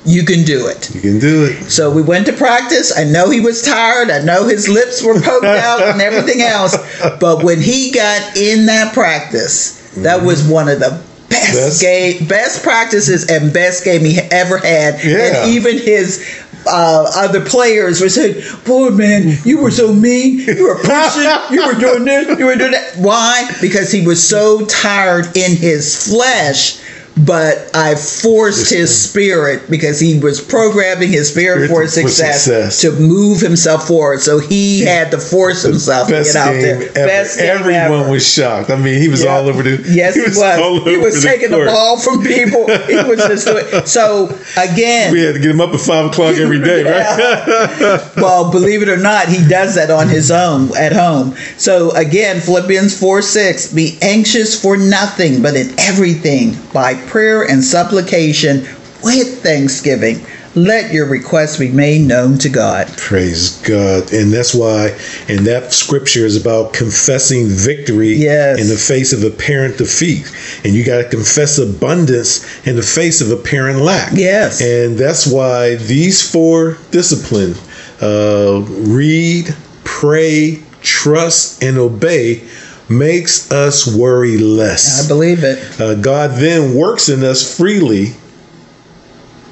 [0.03, 1.69] You can do it." You can do it.
[1.71, 2.91] So we went to practice.
[2.97, 4.09] I know he was tired.
[4.09, 6.75] I know his lips were poked out and everything else.
[7.19, 10.25] But when he got in that practice, that mm-hmm.
[10.25, 15.03] was one of the best, Best- game, best practices and best game he ever had.
[15.03, 15.17] Yeah.
[15.43, 16.25] And even his
[16.67, 20.39] uh, other players were saying, "Boy, man, you were so mean.
[20.39, 21.23] You were pushing.
[21.51, 22.39] you were doing this.
[22.39, 23.49] You were doing that." Why?
[23.61, 26.80] Because he was so tired in his flesh.
[27.17, 32.81] But I forced his spirit because he was programming his spirit Spirit for success, success.
[32.81, 34.21] to move himself forward.
[34.21, 36.75] So he had to force himself to Best get out there.
[36.81, 36.93] ever.
[36.93, 38.11] Best Everyone ever.
[38.11, 38.69] was shocked.
[38.69, 39.35] I mean, he was Yeah.
[39.35, 39.83] all over the.
[39.91, 40.35] Yes, he was.
[40.37, 42.65] He over was taking the, ball from people.
[42.87, 43.85] He was just doing.
[43.85, 48.01] So again, We had to get him up at five o'clock every day, right?
[48.17, 51.35] well, believe it or not, he does that on his own at home.
[51.57, 57.63] So again, Philippians 4 6, be anxious for nothing, but in everything, by prayer and
[57.63, 58.61] supplication
[59.03, 60.25] with thanksgiving.
[60.53, 62.89] Let your requests be made known to God.
[62.97, 64.11] Praise God.
[64.11, 64.97] And that's why,
[65.29, 68.59] and that scripture is about confessing victory Yes.
[68.59, 70.29] in the face of apparent defeat.
[70.65, 74.11] And you got to confess abundance in the face of apparent lack.
[74.13, 74.59] Yes.
[74.61, 77.57] And that's why these four disciplines
[78.01, 82.43] uh, read, pray, trust, and obey
[82.91, 85.03] makes us worry less.
[85.05, 85.79] I believe it.
[85.79, 88.13] Uh, God then works in us freely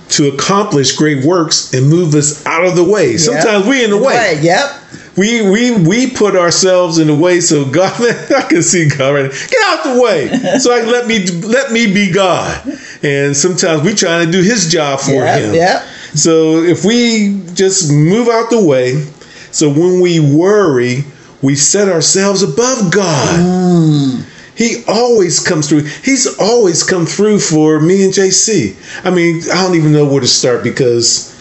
[0.10, 3.18] to accomplish great works and move us out of the way.
[3.18, 4.40] Sometimes we in the way.
[4.42, 4.76] Yep.
[5.18, 7.94] We we we put ourselves in the way so God
[8.36, 9.30] I can see God right now.
[9.48, 10.30] Get out the way.
[10.60, 12.66] So I let me let me be God.
[13.04, 15.54] And sometimes we trying to do his job for Yep, him.
[15.54, 15.82] yep.
[16.16, 19.04] So if we just move out the way,
[19.52, 21.04] so when we worry,
[21.42, 24.26] we set ourselves above God.
[24.56, 25.84] He always comes through.
[26.04, 28.76] He's always come through for me and JC.
[29.06, 31.34] I mean, I don't even know where to start because,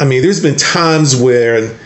[0.00, 1.78] I mean, there's been times where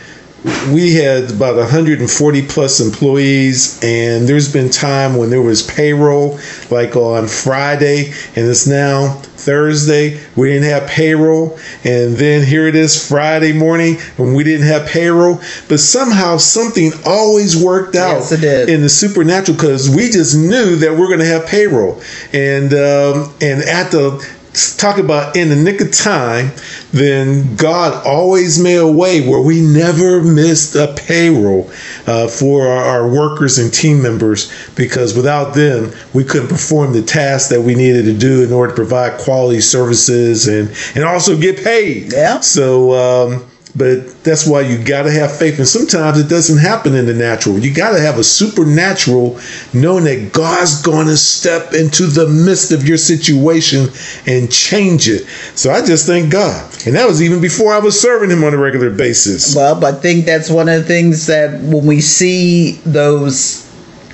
[0.73, 6.39] we had about 140 plus employees and there's been time when there was payroll
[6.71, 12.75] like on friday and it's now thursday we didn't have payroll and then here it
[12.75, 15.41] is friday morning when we didn't have payroll.
[15.69, 20.93] But somehow something always worked out Yes, in the supernatural because we just knew that
[20.93, 22.03] we're going to have payroll.
[22.33, 24.38] And um, and at the
[24.77, 26.51] talk about in the nick of time
[26.93, 31.71] then god always made a way where we never missed a payroll
[32.07, 37.03] uh, for our, our workers and team members because without them we couldn't perform the
[37.03, 41.39] tasks that we needed to do in order to provide quality services and and also
[41.39, 42.41] get paid Yeah.
[42.41, 43.48] so um,
[43.79, 45.59] but that's why you got to have faith.
[45.59, 47.59] And sometimes it doesn't happen in the natural.
[47.59, 49.39] You got to have a supernatural
[49.73, 53.89] knowing that God's going to step into the midst of your situation
[54.27, 55.27] and change it.
[55.55, 56.65] So I just thank God.
[56.87, 59.55] And that was even before I was serving Him on a regular basis.
[59.55, 63.67] Well, I think that's one of the things that when we see those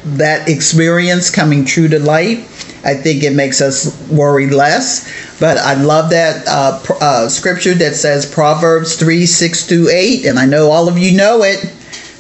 [0.04, 2.46] that experience coming true to light,
[2.84, 5.10] I think it makes us worry less.
[5.40, 10.38] But I love that uh, uh, scripture that says Proverbs 3 6 through 8, and
[10.38, 11.72] I know all of you know it.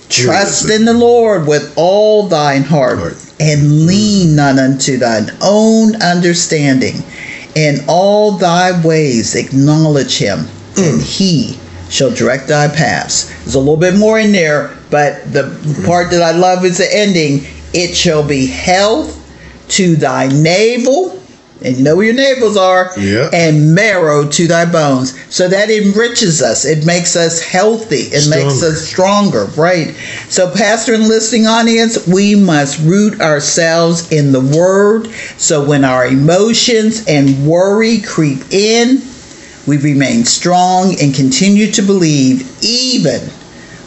[0.08, 7.02] Trust in the Lord with all thine heart, and lean not unto thine own understanding.
[7.54, 10.46] In all thy ways acknowledge him,
[10.76, 13.28] and he shall direct thy paths.
[13.44, 15.44] There's a little bit more in there, but the
[15.86, 17.46] part that I love is the ending.
[17.72, 19.23] It shall be health
[19.68, 21.20] to thy navel,
[21.62, 23.30] and you know where your navels are, Yeah.
[23.32, 25.14] and marrow to thy bones.
[25.30, 26.64] So that enriches us.
[26.64, 28.08] It makes us healthy.
[28.12, 29.94] It makes us stronger, right?
[30.28, 35.08] So, pastor and listening audience, we must root ourselves in the word.
[35.38, 39.02] So when our emotions and worry creep in,
[39.66, 43.22] we remain strong and continue to believe even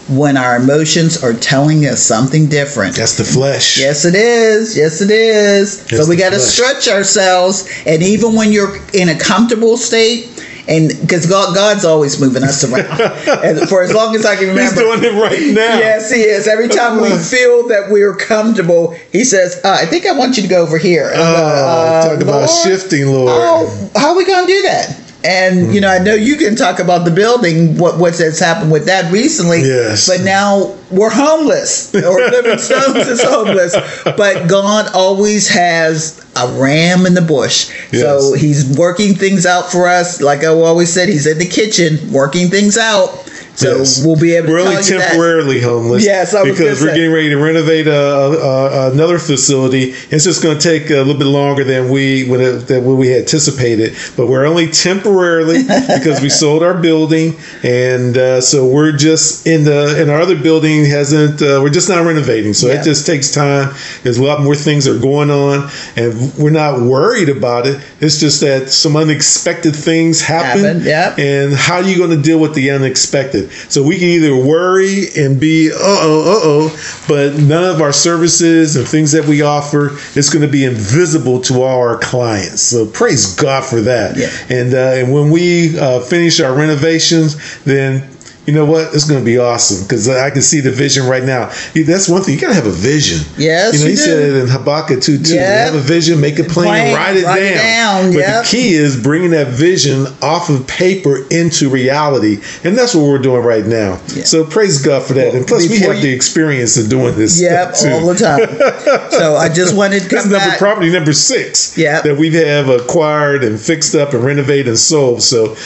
[0.10, 2.96] when our emotions are telling us something different.
[2.96, 3.78] That's the flesh.
[3.80, 4.78] Yes, it is.
[4.78, 5.86] Yes, it is.
[5.92, 10.34] Yes, so we got to stretch ourselves, and even when you're in a comfortable state,
[10.70, 13.00] and because God, God's always moving us around,
[13.44, 15.78] and for as long as I can remember, He's doing it right now.
[15.78, 16.48] Yes, he is.
[16.48, 20.44] Every time we feel that we're comfortable, he says, uh, "I think I want you
[20.44, 23.32] to go over here." And, Oh, uh, talk about shifting, Lord.
[23.34, 25.07] Oh, how are we going to do that?
[25.28, 25.72] And hmm.
[25.74, 28.86] you know, I know you can talk about the building, what what has happened with
[28.86, 29.62] that recently.
[29.62, 30.08] Yes.
[30.08, 32.00] But now we're homeless, or
[32.32, 33.76] Living Stones is homeless.
[34.06, 37.72] But God always has a ram in the bush.
[37.92, 40.22] So He's working things out for us.
[40.22, 43.27] Like I always said, He's in the kitchen working things out.
[43.58, 44.06] So yes.
[44.06, 44.50] we'll be able.
[44.50, 46.06] To We're only temporarily homeless.
[46.06, 46.96] Yes, because we're say.
[46.96, 49.96] getting ready to renovate a, a, another facility.
[50.12, 53.96] It's just going to take a little bit longer than we than what we anticipated.
[54.16, 55.64] But we're only temporarily
[55.98, 57.34] because we sold our building,
[57.64, 61.42] and uh, so we're just in the and our other building hasn't.
[61.42, 62.80] Uh, we're just not renovating, so yeah.
[62.80, 63.74] it just takes time.
[64.04, 67.84] There's a lot more things that are going on, and we're not worried about it.
[68.02, 70.64] It's just that some unexpected things happen.
[70.64, 71.18] happen yep.
[71.18, 73.47] And how are you going to deal with the unexpected?
[73.70, 77.94] So we can either worry and be, uh oh, uh oh, but none of our
[77.94, 82.62] services and things that we offer is going to be invisible to all our clients.
[82.62, 84.18] So praise God for that.
[84.18, 84.56] Yeah.
[84.56, 88.17] And, uh, and when we uh, finish our renovations, then
[88.48, 88.96] you know what?
[88.96, 91.52] It's going to be awesome because I can see the vision right now.
[91.76, 92.34] That's one thing.
[92.36, 93.28] You got to have a vision.
[93.38, 93.74] Yes.
[93.74, 94.02] You know, you he do.
[94.02, 95.36] said it in Habakkuk 2 2.
[95.36, 95.74] Yep.
[95.74, 97.46] Have a vision, make a plan, plain write it write down.
[97.46, 98.14] It down.
[98.14, 98.46] But yep.
[98.46, 102.38] the key is bringing that vision off of paper into reality.
[102.64, 104.00] And that's what we're doing right now.
[104.16, 104.26] Yep.
[104.26, 105.28] So praise God for that.
[105.28, 107.42] Well, and plus, we have you, the experience of doing this.
[107.42, 108.48] Yep, all the time.
[109.12, 112.04] so I just wanted to come That's number property number six yep.
[112.04, 115.22] that we have acquired and fixed up and renovated and sold.
[115.22, 115.58] So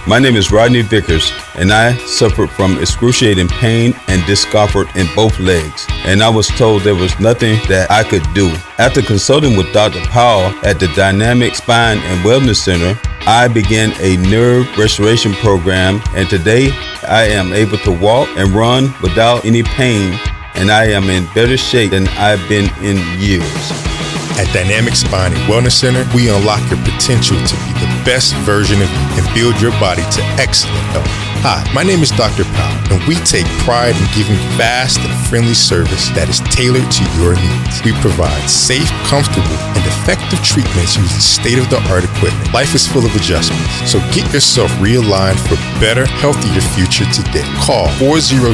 [0.08, 5.40] My name is Rodney Vickers, and I suffered from excruciating pain and discomfort in both
[5.40, 8.50] legs, and I was told there was nothing that I could do.
[8.78, 10.02] After consulting with Dr.
[10.10, 16.30] Powell at the Dynamic Spine and Wellness Center, I began a nerve restoration program, and
[16.30, 16.72] today
[17.08, 20.20] I am able to walk and run without any pain,
[20.56, 23.91] and I am in better shape than I've been in years.
[24.40, 28.82] At Dynamic Spine and Wellness Center, we unlock your potential to be the best version
[28.82, 31.31] of you and build your body to excellent health.
[31.42, 32.46] Hi, my name is Dr.
[32.54, 37.02] Powell, and we take pride in giving fast and friendly service that is tailored to
[37.18, 37.82] your needs.
[37.82, 42.46] We provide safe, comfortable, and effective treatments using state of the art equipment.
[42.54, 47.42] Life is full of adjustments, so get yourself realigned for a better, healthier future today.
[47.58, 48.54] Call 402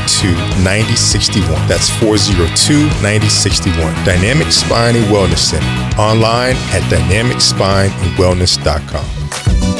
[0.63, 1.43] 9061.
[1.67, 3.83] That's 402 9061.
[4.07, 5.67] Dynamic Spine and Wellness Center.
[5.99, 9.76] Online at dynamicspineandwellness.com.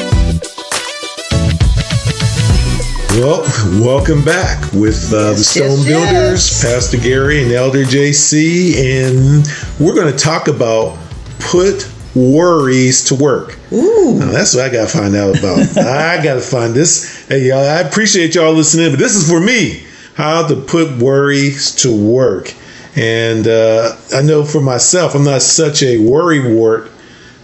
[3.18, 3.42] Well,
[3.82, 6.62] welcome back with uh, the Stone yes, Builders, yes.
[6.62, 9.44] Pastor Gary and Elder JC, and
[9.80, 10.96] we're going to talk about
[11.40, 13.58] put worries to work.
[13.72, 15.58] Ooh, now, that's what I got to find out about.
[15.78, 17.26] I got to find this.
[17.26, 19.82] Hey, y'all, I appreciate y'all listening, but this is for me.
[20.14, 22.54] How to put worries to work,
[22.94, 26.88] and uh, I know for myself, I'm not such a worry wart,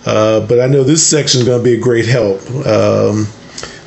[0.07, 2.49] uh, but I know this section is going to be a great help.
[2.65, 3.27] Um,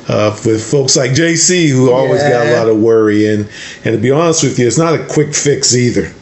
[0.08, 2.30] uh, with folks like JC who always yeah.
[2.30, 3.26] got a lot of worry.
[3.26, 3.48] And,
[3.84, 6.12] and to be honest with you, it's not a quick fix either.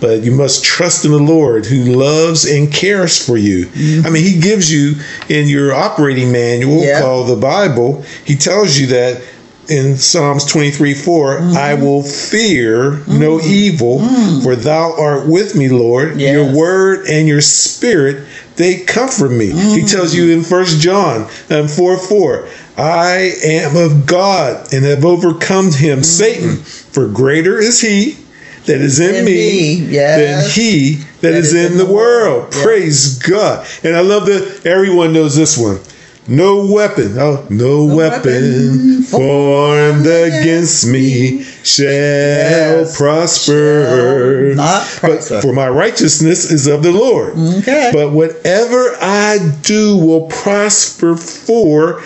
[0.00, 3.66] But you must trust in the Lord who loves and cares for you.
[3.66, 4.06] Mm-hmm.
[4.06, 4.94] I mean, He gives you
[5.28, 7.00] in your operating manual yeah.
[7.00, 9.22] called the Bible, He tells you that
[9.70, 11.56] in Psalms 23 4, mm-hmm.
[11.56, 13.20] I will fear mm-hmm.
[13.20, 14.42] no evil, mm.
[14.42, 16.20] for thou art with me, Lord.
[16.20, 16.34] Yes.
[16.34, 18.26] Your word and your spirit,
[18.56, 19.50] they comfort me.
[19.50, 22.48] He tells you in First John um, 4 4,
[22.80, 26.02] I am of God and have overcome him, mm-hmm.
[26.02, 26.56] Satan.
[26.56, 28.16] For greater is he
[28.64, 29.74] that is in, in me, me.
[29.92, 30.18] Yes.
[30.18, 32.42] than he that, that is, is, in, the, the world.
[32.42, 32.52] world.
[32.52, 33.66] Praise God.
[33.84, 35.78] And I love that everyone knows this one.
[36.26, 42.96] No weapon, oh, no, no weapon, weapon formed against me shall yes.
[42.96, 44.52] prosper.
[44.54, 45.34] Shall not prosper.
[45.34, 47.36] But for my righteousness is of the Lord.
[47.36, 47.90] Okay.
[47.92, 52.04] But whatever I do will prosper for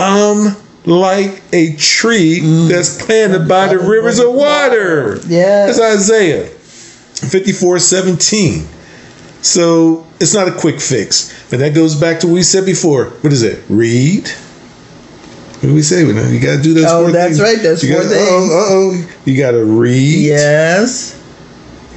[0.00, 2.68] I'm like a tree mm.
[2.68, 5.18] that's planted by the rivers of water.
[5.26, 5.66] Yeah.
[5.66, 8.66] That's Isaiah 54 17.
[9.42, 11.52] So it's not a quick fix.
[11.52, 13.06] And that goes back to what we said before.
[13.06, 13.62] What is it?
[13.68, 14.28] Read.
[14.28, 16.06] What do we say?
[16.06, 17.40] You got to do those Oh, four that's things.
[17.42, 18.30] right, That's you four gotta, things.
[18.30, 19.14] Oh.
[19.26, 20.24] You got to read.
[20.24, 21.22] Yes.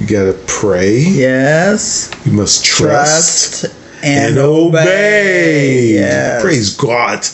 [0.00, 0.98] You got to pray.
[0.98, 2.10] Yes.
[2.26, 5.94] You must trust, Trust and, and obey.
[5.94, 6.42] Yes.
[6.42, 7.24] Praise God.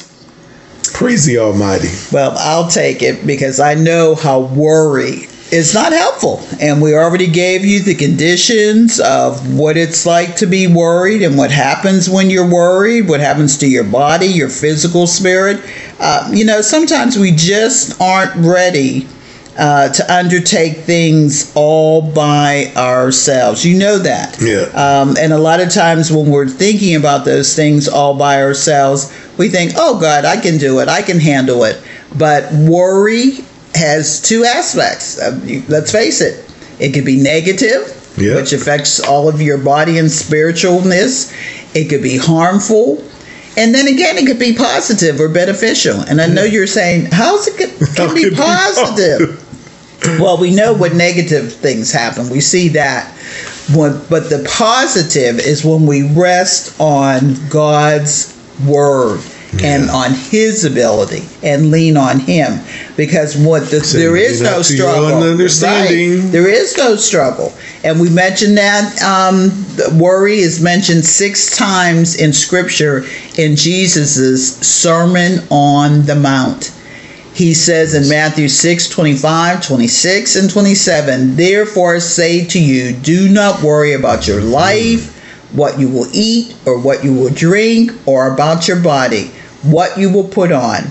[1.00, 1.88] The Almighty.
[2.12, 6.42] Well, I'll take it because I know how worry is not helpful.
[6.60, 11.38] And we already gave you the conditions of what it's like to be worried and
[11.38, 15.60] what happens when you're worried, what happens to your body, your physical spirit.
[15.98, 19.08] Uh, you know, sometimes we just aren't ready.
[19.58, 23.66] Uh, to undertake things all by ourselves.
[23.66, 24.40] You know that.
[24.40, 24.62] Yeah.
[24.72, 29.12] Um, and a lot of times when we're thinking about those things all by ourselves,
[29.40, 31.82] we think, oh, God, I can do it, I can handle it.
[32.18, 33.38] But worry
[33.74, 35.18] has two aspects.
[35.18, 36.44] Uh, let's face it,
[36.78, 38.34] it could be negative, Yeah.
[38.36, 41.32] which affects all of your body and spiritualness,
[41.74, 43.02] it could be harmful.
[43.56, 45.98] And then again, it could be positive or beneficial.
[46.02, 50.20] And I know you're saying, how's it can, can be could it be positive?
[50.20, 52.28] well, we know what negative things happen.
[52.28, 53.10] We see that.
[53.72, 58.36] But the positive is when we rest on God's
[58.66, 59.20] word
[59.62, 62.60] and on His ability and lean on Him.
[62.96, 65.22] Because what the, there is no not to your struggle.
[65.22, 66.22] understanding.
[66.22, 66.32] Right.
[66.32, 67.52] There is no struggle.
[67.82, 73.04] And we mentioned that um, worry is mentioned six times in Scripture
[73.38, 76.72] in jesus's Sermon on the Mount.
[77.32, 83.28] He says in Matthew 6 25, 26, and 27, Therefore I say to you, do
[83.28, 85.16] not worry about your life,
[85.52, 89.28] what you will eat, or what you will drink, or about your body,
[89.62, 90.84] what you will put on.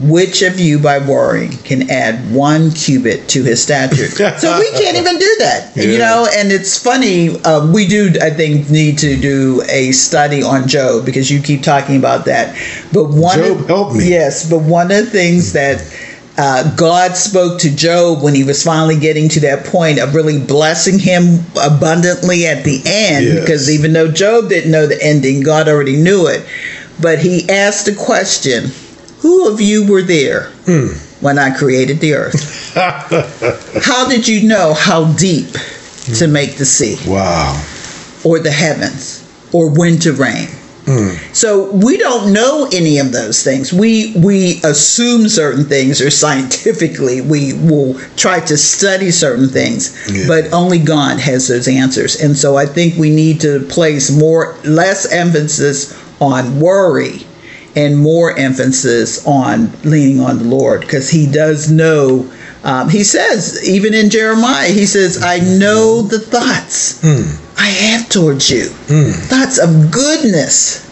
[0.00, 4.06] Which of you, by worrying, can add one cubit to his stature?
[4.38, 6.28] so we can't even do that, you know.
[6.36, 7.30] And it's funny.
[7.40, 11.64] Uh, we do, I think, need to do a study on Job because you keep
[11.64, 12.56] talking about that.
[12.92, 14.08] But one, Job, of, help me.
[14.08, 15.82] Yes, but one of the things that
[16.38, 20.38] uh, God spoke to Job when he was finally getting to that point of really
[20.40, 23.40] blessing him abundantly at the end, Yes.
[23.40, 26.46] because even though Job didn't know the ending, God already knew it.
[27.00, 28.70] But he asked the question,
[29.20, 30.50] Who of you were there
[31.20, 32.72] when I created the earth?
[33.84, 35.48] how did you know how deep
[36.16, 37.60] to make the sea Wow.
[38.24, 40.48] or the heavens or when to rain?
[41.32, 43.72] So we don't know any of those things.
[43.72, 50.26] We we assume certain things, or scientifically we will try to study certain things, Yeah.
[50.26, 52.16] but only God has those answers.
[52.20, 57.26] And so I think we need to place more less emphasis on worry
[57.76, 62.30] and more emphasis on leaning on the Lord because He does know.
[62.64, 66.98] Um, he says, even in Jeremiah, He says, "I know the thoughts
[67.58, 69.10] I have towards you, hmm.
[69.12, 70.84] thoughts of goodness."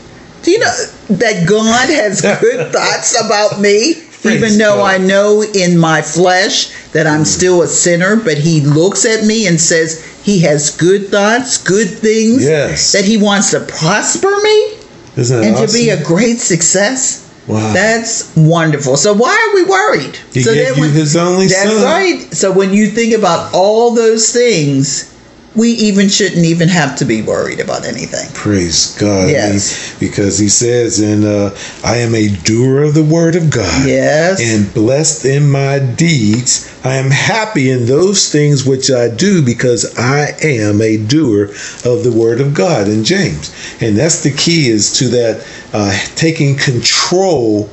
[0.43, 0.77] Do you know
[1.11, 4.03] that God has good thoughts about me?
[4.25, 9.05] Even though I know in my flesh that I'm still a sinner, but He looks
[9.05, 12.93] at me and says He has good thoughts, good things, Yes.
[12.93, 14.75] that He wants to prosper me
[15.17, 15.67] Isn't that and awesome?
[15.69, 17.23] to be a great success.
[17.47, 17.73] Wow.
[17.73, 18.97] That's wonderful.
[18.97, 20.17] So why are we worried?
[20.33, 21.83] He so gave then you his only that's son.
[21.83, 22.35] That's right.
[22.35, 25.13] So when you think about all those things,
[25.57, 28.29] we even shouldn't even have to be worried about anything.
[28.35, 29.31] Praise God.
[29.31, 29.93] Yes.
[29.99, 31.51] He- because he says, and uh,
[31.83, 33.89] I am a doer of the word of God.
[33.89, 34.41] Yes.
[34.41, 36.71] And blessed in my deeds.
[36.85, 41.45] I am happy in those things which I do because I am a doer
[41.85, 43.53] of the word of God in James.
[43.81, 47.71] And that's the key is to that uh, taking control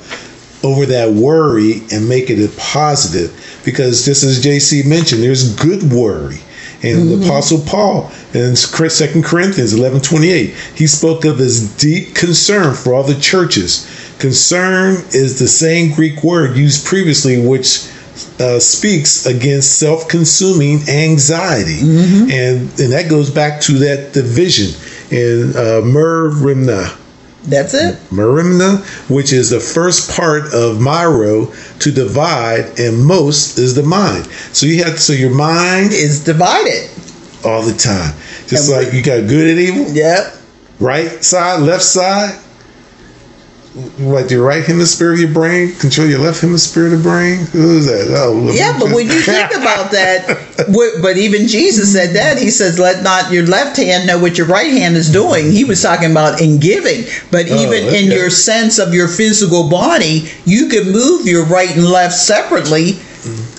[0.64, 3.32] over that worry and making it positive.
[3.66, 6.40] Because just as JC mentioned, there's good worry.
[6.84, 12.74] And the Apostle Paul in 2 Corinthians 11 28, he spoke of his deep concern
[12.76, 13.88] for all the churches.
[14.20, 17.88] Concern is the same Greek word used previously, which
[18.40, 21.80] uh, speaks against self consuming anxiety.
[22.32, 24.80] And, and that goes back to that division
[25.10, 27.00] in uh, Merimna.
[27.46, 27.96] That's it.
[28.10, 28.80] Merimna,
[29.10, 34.28] which is the first part of Myro to divide, and most is the mind.
[34.54, 36.89] So you have so your mind Is divided.
[37.44, 38.14] all the time.
[38.48, 40.36] Just And like you got good and evil, Yep.
[40.80, 42.36] right side, left side.
[43.98, 47.46] What your right hemisphere of your brain control your left hemisphere of the brain?
[47.48, 48.16] Who is that?
[48.16, 50.28] Oh, yeah, but when you think about that,
[51.02, 52.38] but even Jesus said that.
[52.38, 55.64] He says, "Let not your left hand know what your right hand is doing." He
[55.64, 58.04] was talking about in giving, but Oh, even okay.
[58.06, 63.00] in your sense of your physical body, you can move your right and left separately.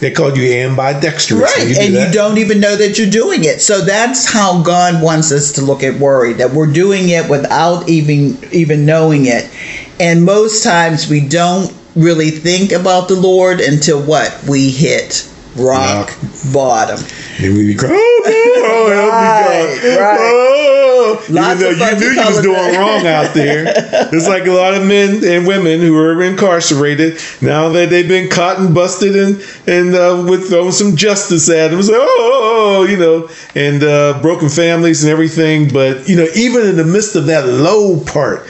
[0.01, 1.41] They called you ambidextrous.
[1.41, 2.09] Right, you and that.
[2.09, 3.61] you don't even know that you're doing it.
[3.61, 7.89] So that's how God wants us to look at worry, that we're doing it without
[7.89, 9.51] even even knowing it.
[9.99, 14.45] And most times we don't really think about the Lord until what?
[14.49, 16.11] We hit rock
[16.53, 16.99] bottom.
[17.39, 20.01] And we be crying, oh no, oh, help Right, me God.
[20.01, 20.19] right.
[20.21, 23.73] Oh, Lots even though you knew you was doing wrong out there.
[24.15, 28.29] It's like a lot of men and women who are incarcerated now that they've been
[28.29, 31.81] caught and busted and and uh, with throwing some justice at them.
[31.81, 35.73] It's like, oh, oh, oh, you know, and uh, broken families and everything.
[35.73, 38.47] But you know, even in the midst of that low part,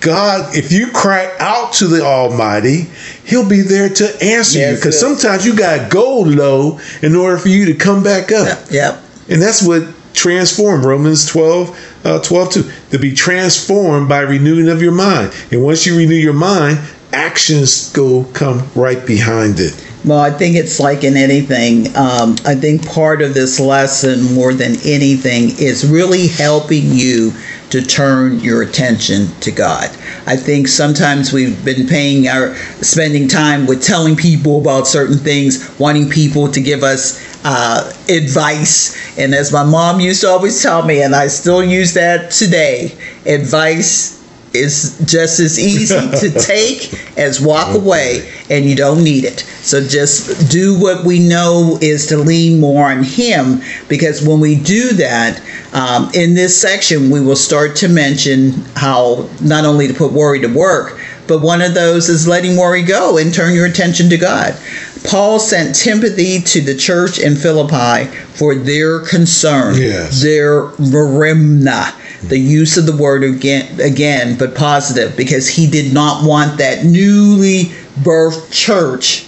[0.00, 2.88] God, if you cry out to the Almighty,
[3.24, 4.76] He'll be there to answer you.
[4.76, 8.58] Because sometimes you got to go low in order for you to come back up.
[8.70, 9.02] Yep.
[9.28, 9.82] And that's what
[10.14, 15.32] transformed Romans 12, uh, 12 2, to be transformed by renewing of your mind.
[15.50, 16.78] And once you renew your mind,
[17.12, 19.84] actions go come right behind it.
[20.04, 21.94] Well, I think it's like in anything.
[21.96, 27.32] Um, I think part of this lesson, more than anything, is really helping you
[27.70, 29.90] to turn your attention to God.
[30.26, 35.78] I think sometimes we've been paying our spending time with telling people about certain things,
[35.78, 39.18] wanting people to give us uh, advice.
[39.18, 42.96] And as my mom used to always tell me, and I still use that today,
[43.26, 44.17] advice
[44.54, 49.40] is just as easy to take as walk away and you don't need it.
[49.62, 54.56] So just do what we know is to lean more on him because when we
[54.56, 55.40] do that
[55.74, 60.40] um, in this section we will start to mention how not only to put worry
[60.40, 64.16] to work but one of those is letting worry go and turn your attention to
[64.16, 64.56] god.
[65.04, 70.22] Paul sent timothy to the church in philippi for their concern Yes.
[70.22, 71.92] their merimna
[72.22, 76.84] the use of the word again again but positive because he did not want that
[76.84, 77.64] newly
[78.00, 79.24] birthed church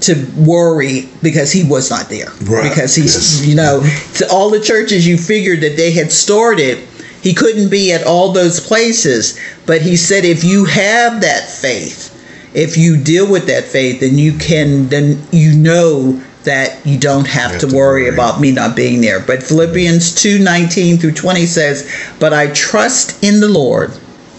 [0.00, 2.68] to worry because he was not there Right.
[2.68, 3.46] because he's Yes.
[3.46, 3.80] you know
[4.14, 6.78] to all the churches you figured that they had started
[7.22, 12.12] he couldn't be at all those places but he said if you have that faith
[12.54, 17.26] if you deal with that faith then you can then you know that you don't
[17.26, 19.20] have, to, worry, about me not being there.
[19.20, 23.92] But philippians 2 19 through 20 says but i trust in the lord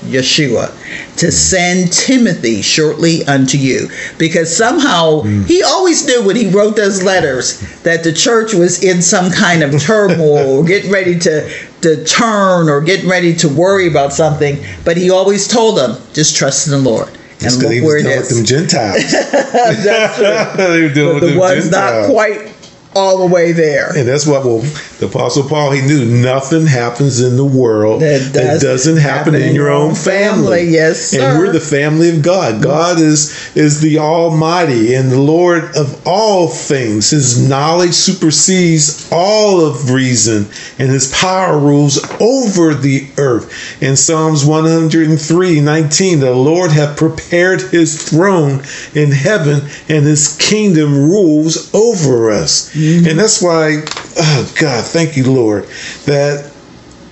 [0.06, 0.72] Yeshua
[1.18, 3.90] to send Timothy shortly unto you.
[4.18, 9.02] Because somehow he always knew when he wrote those letters that the church was in
[9.02, 11.50] some kind of turmoil or getting ready to
[11.82, 14.64] to turn or getting ready to worry about something.
[14.86, 17.88] But he always told them just trust in the Lord That's and because he look
[17.88, 19.12] where was dealing with them Gentiles.
[19.84, 20.66] that's true.
[20.74, 22.57] They were dealing but with the ones not quite
[22.98, 24.60] all the way there And that's what well,
[25.00, 29.36] the Apostle Paul he knew nothing happens in the world That that, does doesn't happen
[29.36, 30.70] in your own family.
[30.70, 31.22] Yes, sir.
[31.22, 32.56] And we're the family of God.
[32.56, 32.64] Mm-hmm.
[32.64, 37.10] God is is the Almighty and the Lord of all things.
[37.10, 40.48] His knowledge supersedes all of reason,
[40.80, 43.82] and His power rules over the earth.
[43.82, 48.62] In Psalms 103, 19, the Lord hath prepared His throne
[48.94, 52.76] in heaven, and His kingdom rules over us.
[52.88, 53.08] Mm-hmm.
[53.10, 53.84] And that's why,
[54.18, 55.66] oh God, thank you, Lord,
[56.06, 56.52] that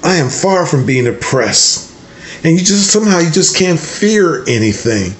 [0.04, 1.94] I am far from being oppressed.
[2.44, 5.14] And you just somehow you just can't fear anything.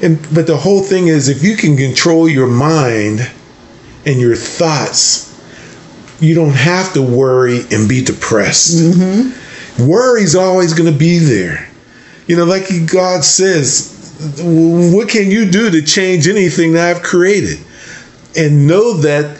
[0.00, 3.28] And but the whole thing is if you can control your mind
[4.06, 5.26] and your thoughts,
[6.20, 8.76] you don't have to worry and be depressed.
[8.76, 9.88] Mm-hmm.
[9.88, 11.68] Worry's always going to be there.
[12.26, 13.94] You know, like God says,
[14.40, 17.58] what can you do to change anything that I've created?
[18.36, 19.37] And know that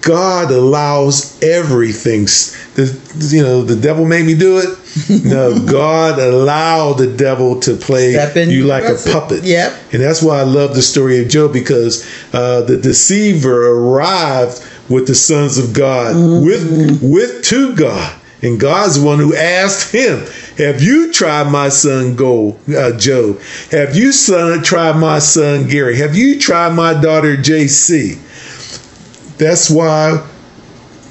[0.00, 2.24] God allows everything.
[2.74, 5.24] The, you know, the devil made me do it.
[5.24, 9.44] No, God allowed the devil to play you like a puppet.
[9.44, 9.72] Yep.
[9.92, 15.06] And that's why I love the story of Job because uh, the deceiver arrived with
[15.06, 18.14] the sons of God, with with to God.
[18.40, 20.24] And God's the one who asked him,
[20.58, 23.40] Have you tried my son Go, uh, Job?
[23.72, 25.96] Have you son tried my son Gary?
[25.98, 28.18] Have you tried my daughter JC?
[29.38, 30.26] That's why,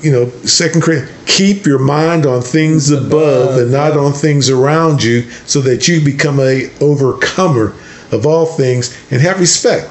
[0.02, 5.02] you know, Second Corinthians, keep your mind on things above and not on things around
[5.04, 7.74] you, so that you become a overcomer
[8.12, 9.90] of all things and have respect.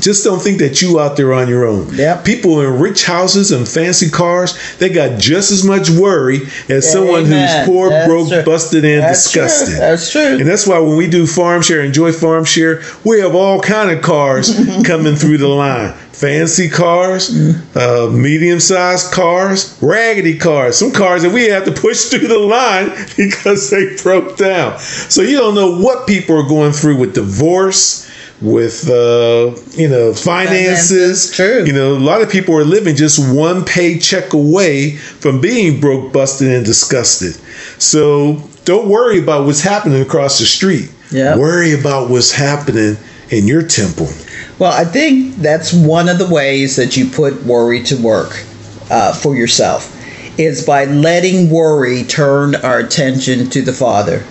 [0.00, 1.92] just don't think that you out there on your own.
[1.94, 2.20] Yeah.
[2.22, 7.26] People in rich houses and fancy cars, they got just as much worry as someone
[7.26, 7.58] Amen.
[7.58, 8.42] who's poor, That's broke, true.
[8.44, 9.42] busted, and That's true.
[9.42, 9.78] disgusted.
[9.80, 10.36] That's true.
[10.38, 13.90] And that's why when we do farm share, enjoy farm share, we have all kind
[13.90, 14.54] of cars
[14.86, 15.94] coming through the line.
[16.22, 17.36] Fancy cars,
[17.74, 22.90] uh, medium-sized cars, raggedy cars, some cars that we have to push through the line
[23.16, 24.78] because they broke down.
[24.78, 28.08] So you don't know what people are going through with divorce,
[28.40, 31.32] with uh, you know finances.
[31.32, 31.64] True.
[31.64, 36.12] You know, a lot of people are living just one paycheck away from being broke,
[36.12, 37.34] busted, and disgusted.
[37.82, 40.88] So don't worry about what's happening across the street.
[41.10, 41.38] Yep.
[41.38, 42.96] Worry about what's happening
[43.30, 44.06] in your temple.
[44.58, 48.44] Well, I think that's one of the ways that you put worry to work
[48.90, 49.98] uh, for yourself
[50.38, 54.24] is by letting worry turn our attention to the Father.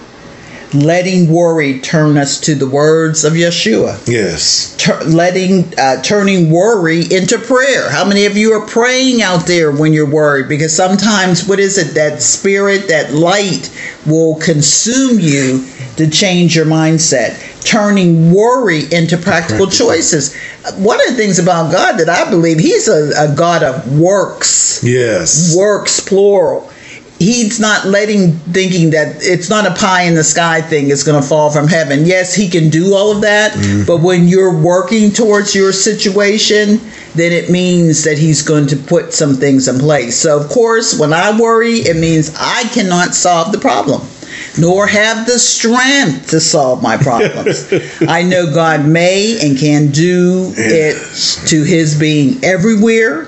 [0.74, 4.08] Letting worry turn us to the words of Yeshua.
[4.08, 4.74] Yes.
[4.78, 7.92] Tur- letting uh, turning worry into prayer.
[7.92, 10.48] How many of you are praying out there when you're worried?
[10.48, 11.94] Because sometimes, what is it?
[11.96, 13.70] That spirit, that light,
[14.06, 15.66] will consume you
[15.98, 17.64] to change your mindset.
[17.64, 20.36] Turning worry into practical choices.
[20.76, 24.84] One of the things about God that I believe He's a, a God of works.
[24.84, 25.56] Yes.
[25.56, 26.72] Works plural
[27.22, 31.22] he's not letting thinking that it's not a pie in the sky thing it's going
[31.22, 33.86] to fall from heaven yes he can do all of that mm-hmm.
[33.86, 36.80] but when you're working towards your situation
[37.14, 40.98] then it means that he's going to put some things in place so of course
[41.00, 44.02] when i worry it means i cannot solve the problem
[44.60, 47.72] nor have the strength to solve my problems.
[48.08, 50.96] I know God may and can do it
[51.48, 53.28] to his being everywhere,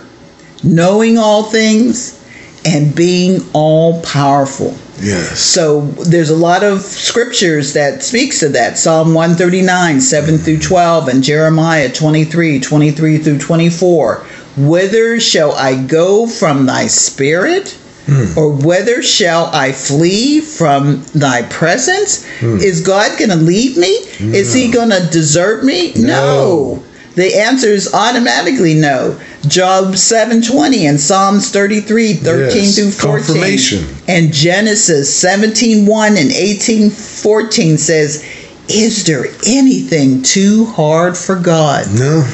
[0.63, 2.19] knowing all things,
[2.65, 4.75] and being all powerful.
[5.01, 5.39] Yes.
[5.39, 8.77] So there's a lot of scriptures that speaks to that.
[8.77, 14.25] Psalm 139, 7 through 12, and Jeremiah 23, 23 through 24.
[14.55, 17.77] Whither shall I go from thy spirit?
[18.05, 18.37] Hmm.
[18.37, 22.25] Or whether shall I flee from thy presence?
[22.39, 22.57] Hmm.
[22.57, 23.87] Is God going to leave me?
[24.19, 25.93] Is he going to desert me?
[25.95, 26.83] no.
[27.15, 29.19] The answer is automatically no.
[29.47, 33.25] Job 720 and Psalms 33, 13 Yes, through 14.
[33.25, 33.85] confirmation.
[34.07, 38.25] And Genesis 17, 1 and 18, 14 says,
[38.67, 41.85] Is there anything too hard for God?
[41.93, 42.27] No.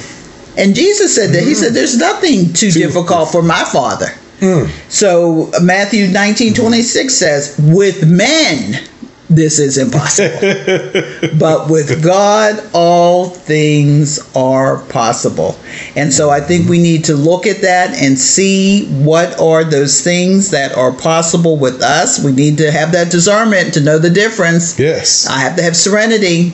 [0.57, 1.43] And Jesus said that.
[1.43, 4.13] He said, There's nothing too, difficult for my Father.
[4.39, 4.65] Hmm.
[4.89, 8.87] So Matthew 19, 26 says, With men,
[9.29, 10.39] this is impossible.
[11.39, 15.55] but with God, all things are possible.
[15.95, 20.01] And so I think we need to look at that and see what are those
[20.01, 22.23] things that are possible with us.
[22.23, 24.79] We need to have that discernment to know the difference.
[24.79, 25.27] Yes.
[25.27, 26.53] I have to have serenity.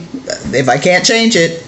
[0.52, 1.65] If I can't change it,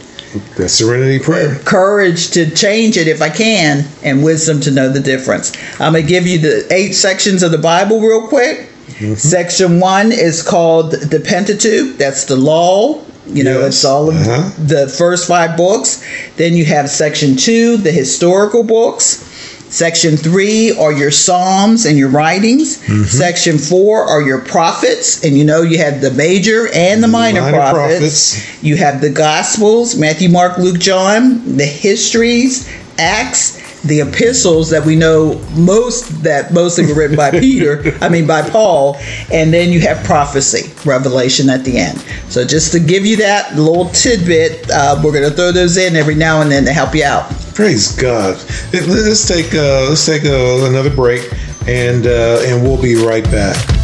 [0.57, 1.57] That's serenity prayer.
[1.65, 5.53] courage to change it if I can, and wisdom to know the difference.
[5.81, 8.69] I'm going to give you the eight sections of the Bible real quick.
[9.17, 11.97] Section one is called the Pentateuch.
[11.99, 13.01] That's the law.
[13.27, 13.69] You know, Yes.
[13.77, 14.51] it's all of Uh-huh.
[14.67, 16.03] the first five books.
[16.37, 19.23] Then you have section two, the historical books.
[19.71, 22.79] Section three are your psalms and your writings.
[22.79, 23.05] Mm-hmm.
[23.05, 27.43] Section four are your prophets, and you know you have the major and the minor,
[27.43, 28.35] Minor prophets.
[28.35, 28.63] prophets.
[28.65, 34.97] You have the Gospels, Matthew, Mark, Luke, John, the histories, Acts, the epistles that we
[34.97, 38.97] know most that mostly were written by Peter, I mean by Paul,
[39.33, 41.99] and then you have prophecy, Revelation at the end.
[42.29, 45.97] So just to give you that little tidbit, uh, we're going to throw those in
[45.97, 47.31] every now and then to help you out.
[47.55, 48.37] Praise God.
[48.73, 51.29] Let- Let's take uh, let's take uh, another break,
[51.67, 53.78] and uh, and we'll be right back.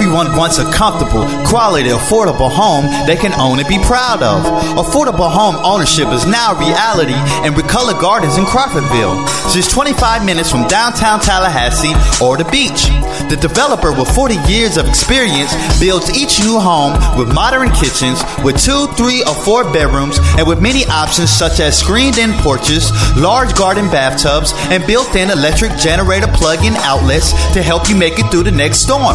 [0.00, 4.40] Everyone wants a comfortable, quality, affordable home they can own and be proud of.
[4.80, 7.12] Affordable home ownership is now a reality
[7.46, 9.20] in McCullough Gardens in Crawfordville,
[9.52, 11.92] just 25 minutes from downtown Tallahassee
[12.24, 12.88] or the beach.
[13.30, 18.58] The developer with 40 years of experience builds each new home with modern kitchens with
[18.58, 23.86] two, three, or four bedrooms and with many options such as screened-in porches, large garden
[23.86, 28.78] bathtubs, and built-in electric generator plug-in outlets to help you make it through the next
[28.78, 29.14] storm.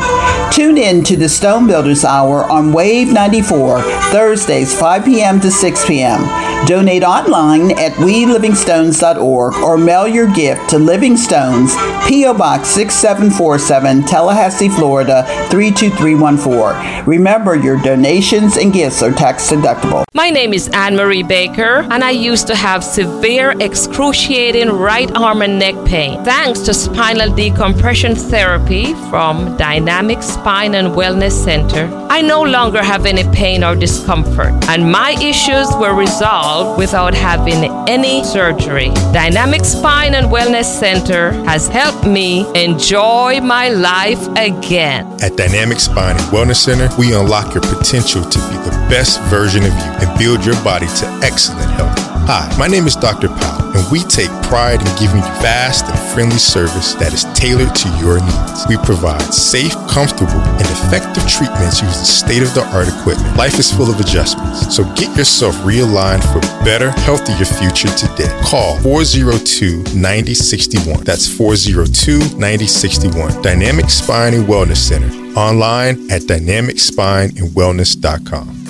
[0.51, 3.81] Tune in to the Stone Builders Hour on Wave 94,
[4.11, 5.39] Thursdays 5 p.m.
[5.39, 6.46] to 6 p.m.
[6.65, 11.75] Donate online at welivingstones.org or mail your gift to Living Stones,
[12.07, 12.33] P.O.
[12.33, 17.05] Box 6747, Tallahassee, Florida 32314.
[17.05, 20.03] Remember, your donations and gifts are tax deductible.
[20.13, 25.41] My name is Anne Marie Baker, and I used to have severe, excruciating right arm
[25.43, 26.23] and neck pain.
[26.25, 33.05] Thanks to spinal decompression therapy from Dynamic Spine and Wellness Center, I no longer have
[33.05, 36.46] any pain or discomfort, and my issues were resolved
[36.77, 38.89] without having any surgery.
[39.11, 45.05] Dynamic Spine and Wellness Center has helped me enjoy my life again.
[45.21, 49.63] At Dynamic Spine and Wellness Center, we unlock your potential to be the best version
[49.63, 51.86] of you and build your body to excellent health.
[52.27, 53.29] Hi, my name is Dr.
[53.29, 57.73] Powell, and we take pride in giving you fast and friendly service that is tailored
[57.73, 58.67] to your needs.
[58.67, 63.31] We provide safe, comfortable, and effective treatments using state of the art equipment.
[63.37, 68.27] Life is full of adjustments, so get yourself realigned for a better, healthier future today.
[68.43, 71.07] Call 402 9061.
[71.07, 73.41] That's 402 9061.
[73.41, 75.07] Dynamic Spine and Wellness Center.
[75.39, 78.66] Online at dynamicspineandwellness.com.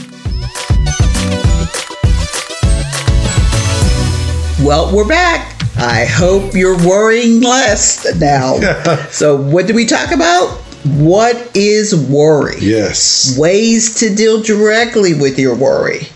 [4.67, 5.63] Well, we're back.
[5.77, 8.59] I hope you're worrying less now.
[9.11, 10.49] so, what do we talk about?
[10.83, 12.57] What is worry?
[12.59, 13.37] Yes.
[13.37, 16.09] Ways to deal directly with your worry.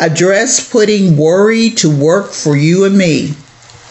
[0.00, 3.34] Address putting worry to work for you and me.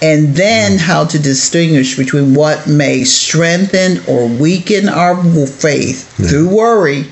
[0.01, 0.79] And then mm.
[0.81, 5.15] how to distinguish between what may strengthen or weaken our
[5.47, 7.05] faith through worry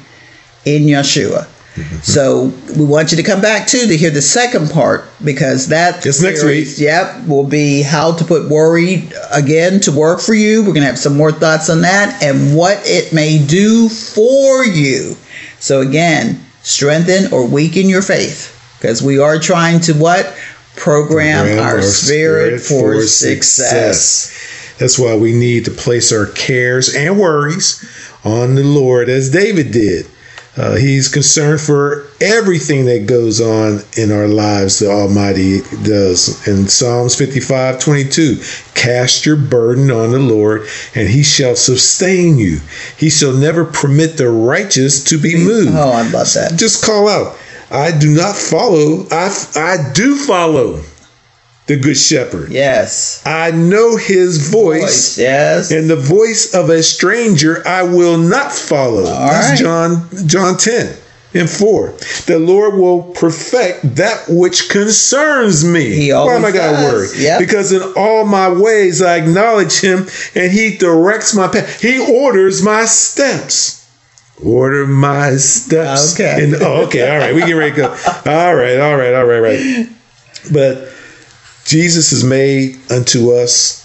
[0.65, 1.47] in Yeshua.
[1.75, 1.97] Mm-hmm.
[1.99, 6.05] So we want you to come back too to hear the second part because that
[6.05, 10.65] It's next series, Yep, will be how to put worry again to work for you.
[10.65, 15.15] We're gonna have some more thoughts on that and what it may do for you.
[15.59, 20.35] So again, strengthen or weaken your faith because we are trying to what
[20.75, 24.75] program, Program our, our spirit, for, success.
[24.77, 27.85] That's why we need to place our cares and worries
[28.23, 30.07] on the Lord, as David did.
[30.57, 36.45] Uh, he's concerned for everything that goes on in our lives, the Almighty does.
[36.45, 38.35] In Psalms 55 22,
[38.75, 42.59] cast your burden on the Lord, and he shall sustain you.
[42.97, 45.71] He shall never permit the righteous to be moved.
[45.73, 46.57] Oh, I love that.
[46.57, 47.37] Just call out,
[47.69, 50.83] I do not follow, I, I do follow
[51.71, 52.51] the Good Shepherd.
[52.51, 53.23] Yes.
[53.25, 54.81] I know his voice.
[54.81, 55.71] Voice, yes.
[55.71, 59.03] And the voice of a stranger I will not follow.
[59.03, 59.59] That's right.
[59.59, 60.97] John John 10
[61.33, 61.91] and 4.
[62.25, 65.95] The Lord will perfect that which concerns me.
[65.95, 67.07] He Why am I got worry?
[67.15, 67.39] Yep.
[67.39, 71.79] Because in all my ways I acknowledge him and he directs my path.
[71.79, 73.89] He orders my steps.
[74.43, 76.15] Order my steps.
[76.15, 76.43] Okay.
[76.43, 77.09] And, oh, okay.
[77.09, 77.33] All right.
[77.33, 77.87] We get ready to go.
[78.25, 78.77] All right.
[78.77, 79.13] All right.
[79.13, 79.39] All right.
[79.39, 79.87] Right.
[80.51, 80.90] But
[81.65, 83.77] Jesus has made unto us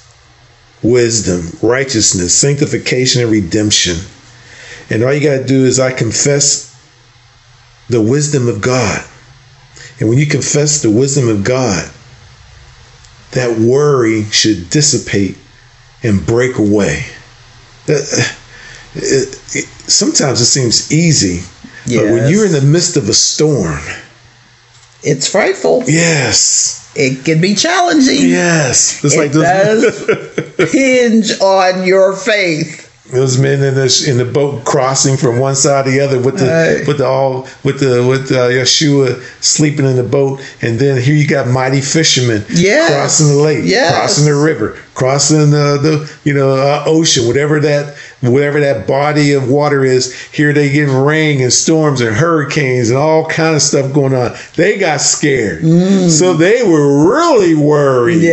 [0.82, 3.96] wisdom, righteousness, sanctification, and redemption.
[4.90, 6.74] And all you got to do is I confess
[7.88, 9.04] the wisdom of God.
[10.00, 11.90] And when you confess the wisdom of God,
[13.32, 15.36] that worry should dissipate
[16.02, 17.06] and break away.
[17.86, 18.34] That-
[18.94, 21.42] it- it- sometimes it seems easy,
[21.86, 23.80] but when you're in the midst of a storm,
[25.02, 25.84] It's frightful.
[25.86, 28.28] yes, It can be challenging.
[28.28, 32.82] yes, it's it like those, does hinge on your faith.
[33.12, 36.38] those men in the in the boat crossing from one side to the other with
[36.38, 41.00] the with the all with the with uh, Yeshua sleeping in the boat, and then
[41.00, 42.90] here you got mighty fishermen Yes.
[42.90, 43.94] crossing the lake, Yes.
[43.94, 49.34] crossing the river, crossing the, the you know uh, ocean, whatever that whatever that body
[49.34, 50.12] of water is.
[50.32, 54.34] Here they getting rain and storms and hurricanes and all kind of stuff going on.
[54.56, 55.62] They got scared,
[56.10, 58.22] so they were really worried.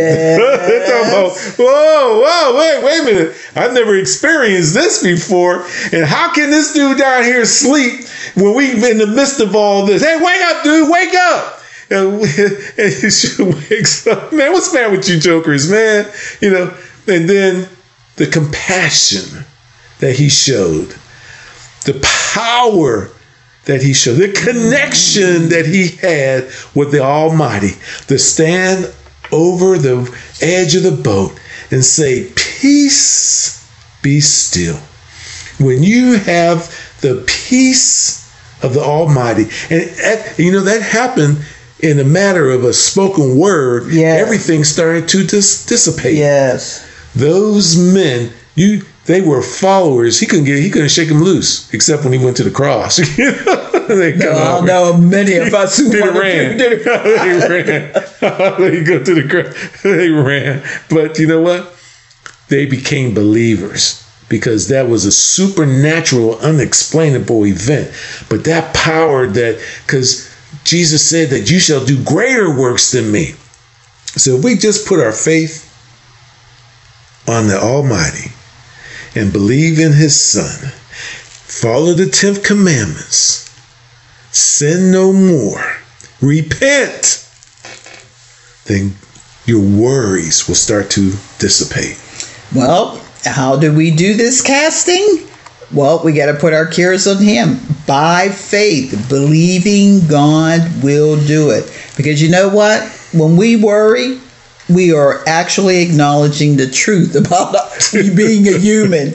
[1.04, 3.36] About, whoa, whoa, wait, wait a minute.
[3.54, 5.66] I've never experienced this before.
[5.92, 9.84] And how can this dude down here sleep when we in the midst of all
[9.84, 10.02] this?
[10.02, 11.60] Hey, wake up, dude, wake up.
[11.94, 12.14] And,
[12.78, 14.32] and he wakes up.
[14.32, 16.10] Man, what's matter with you jokers, man?
[16.40, 16.74] You know,
[17.06, 17.68] and then
[18.16, 19.44] the compassion
[20.00, 20.94] that he showed,
[21.84, 22.00] the
[22.34, 23.10] power
[23.66, 27.72] that he showed, the connection that he had with the Almighty
[28.08, 28.92] to stand
[29.32, 30.02] over the
[30.42, 31.38] edge of the boat
[31.70, 33.68] and say, Peace,
[34.02, 34.78] be still.
[35.58, 36.68] When you have
[37.00, 38.24] the peace
[38.64, 39.44] of the Almighty.
[39.70, 41.44] And you know, that happened
[41.80, 43.92] in a matter of a spoken word.
[43.92, 44.20] Yes.
[44.20, 46.14] Everything started to dis- dissipate.
[46.14, 46.86] Yes.
[47.14, 50.18] Those men, you they were followers.
[50.18, 52.96] He couldn't get he couldn't shake them loose, except when he went to the cross.
[53.88, 56.58] they No, know many of us who They ran.
[56.58, 57.92] to they ran.
[58.58, 59.82] they go to the cross.
[59.82, 60.62] They ran.
[60.88, 61.74] But you know what?
[62.48, 67.90] They became believers because that was a supernatural, unexplainable event.
[68.30, 70.33] But that power that because
[70.64, 73.34] Jesus said that you shall do greater works than me.
[74.16, 75.70] So if we just put our faith
[77.28, 78.32] on the Almighty
[79.14, 80.70] and believe in His Son,
[81.46, 83.50] follow the tenth commandments,
[84.32, 85.76] sin no more,
[86.20, 87.28] repent,
[88.64, 88.94] then
[89.46, 92.00] your worries will start to dissipate.
[92.54, 95.28] Well, how do we do this casting?
[95.74, 101.50] Well, we got to put our cares on Him by faith, believing God will do
[101.50, 101.64] it.
[101.96, 102.82] Because you know what?
[103.12, 104.20] When we worry,
[104.68, 107.56] we are actually acknowledging the truth about
[107.92, 109.10] being a human,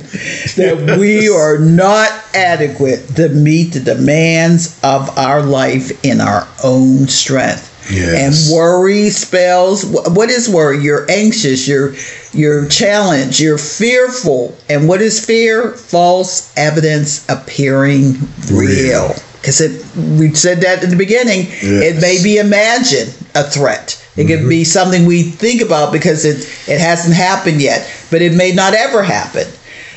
[0.55, 7.07] that we are not adequate to meet the demands of our life in our own
[7.07, 7.67] strength.
[7.91, 8.47] Yes.
[8.47, 10.83] And worry spells what is worry?
[10.83, 11.95] You're anxious, you're
[12.33, 14.55] you're challenged, you're fearful.
[14.69, 15.71] And what is fear?
[15.71, 18.15] False evidence appearing
[18.51, 19.13] real.
[19.33, 19.59] Because
[19.95, 21.47] we said that in the beginning.
[21.81, 24.03] It may be imagined a threat.
[24.17, 28.33] It could be something we think about because it, it hasn't happened yet, but it
[28.33, 29.47] may not ever happen.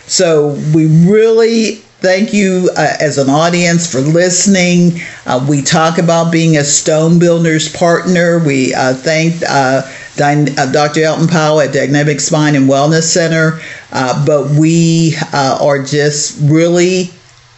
[0.06, 5.00] So we really thank you uh, as an audience for listening.
[5.24, 8.38] Uh, we talk about being a Stone Builders partner.
[8.44, 9.82] We uh, thank uh,
[10.16, 11.04] Dyn- uh, Dr.
[11.04, 13.60] Elton Powell at Dynamic Spine and Wellness Center,
[13.92, 17.10] uh, but we uh, are just really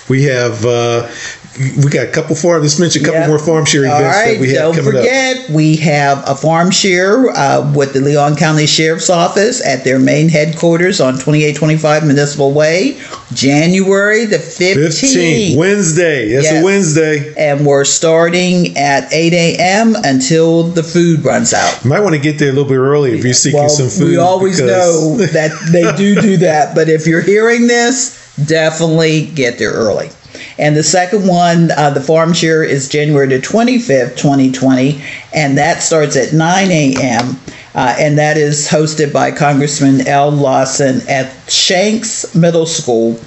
[0.08, 1.10] We have uh,
[1.58, 2.62] we got a couple farm.
[2.62, 3.28] Let's mention a couple Yep.
[3.28, 5.00] more farm share events right, that we have coming up.
[5.02, 9.98] forget, we have a farm share uh, with the Leon County Sheriff's Office at their
[9.98, 12.98] main headquarters on 2825 Municipal Way,
[13.32, 15.00] January the 15th.
[15.00, 16.32] 15 Wednesday.
[16.32, 16.62] That's Yes.
[16.62, 17.34] a Wednesday.
[17.36, 19.94] And we're starting at 8 a.m.
[20.02, 21.78] until the food runs out.
[21.84, 23.88] You might want to get there a little bit early if you're seeking Well, some
[23.88, 24.08] food.
[24.08, 29.58] we always know that they do do that, but if you're hearing this, definitely get
[29.58, 30.10] there early.
[30.58, 35.02] And the second one, uh, the farm share, is January the 25th, 2020,
[35.34, 37.36] and that starts at 9 a.m.
[37.74, 43.18] Uh, and that is hosted by Congressman Al Lawson at Shanks Middle School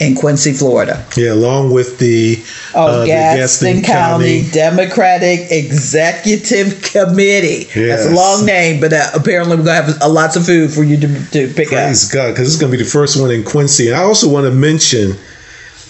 [0.00, 1.04] in Quincy, Florida.
[1.14, 2.42] Yeah, along with the,
[2.74, 7.64] Oh, uh, the Gadsden County, Democratic Executive Committee.
[7.74, 10.72] That's a long name, but uh, apparently we're going to have uh, lots of food
[10.72, 12.14] for you to, to pick Praise up.
[12.14, 13.88] God, because it's going to be the first one in Quincy.
[13.88, 15.12] And I also want to mention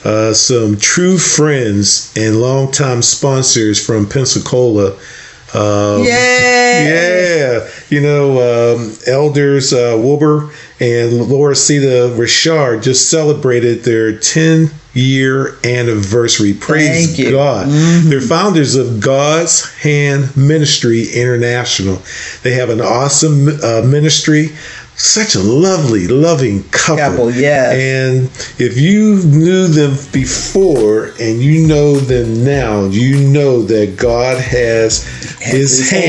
[0.05, 4.93] uh, some true friends and longtime sponsors from Pensacola.
[5.53, 7.71] Um, Yeah, yeah.
[7.89, 15.59] you know, um, elders uh, Wilbur and Laura Cita Richard just celebrated their 10 year
[15.65, 16.55] anniversary.
[16.55, 17.17] Praise.
[17.31, 17.69] God.
[17.69, 22.01] They're founders of God's Hand Ministry International.
[22.43, 24.51] They have an awesome uh, ministry.
[25.03, 26.99] Such a lovely, loving couple.
[26.99, 27.73] Couple, yes.
[27.73, 28.27] And
[28.61, 35.03] if you knew them before and you know them now, you know that God has
[35.39, 36.05] His, His hands,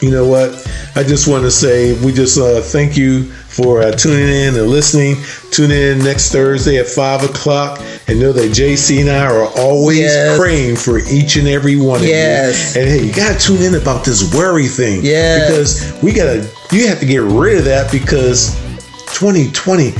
[0.00, 0.50] You know what?
[0.96, 4.66] I just want to say we just uh, thank you for uh, tuning in and
[4.66, 5.16] listening.
[5.50, 9.98] Tune in next Thursday at 5 o'clock and know that JC and I are always
[9.98, 10.36] yes.
[10.36, 12.74] praying for each and every one of yes.
[12.74, 12.82] you.
[12.82, 15.00] And hey, you got to tune in about this worry thing.
[15.02, 15.46] Yeah.
[15.46, 18.54] Because we got to, you have to get rid of that because
[19.14, 19.90] 2020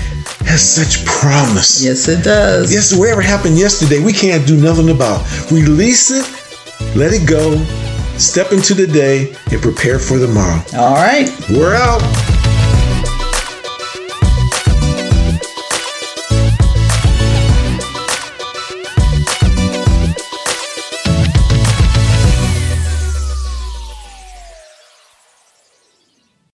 [0.46, 1.82] has such promise.
[1.82, 2.72] Yes, it does.
[2.72, 5.22] Yes, whatever happened yesterday, we can't do nothing about.
[5.52, 7.56] Release it, let it go,
[8.18, 10.60] step into the day, and prepare for tomorrow.
[10.76, 11.30] All right.
[11.50, 12.02] We're out.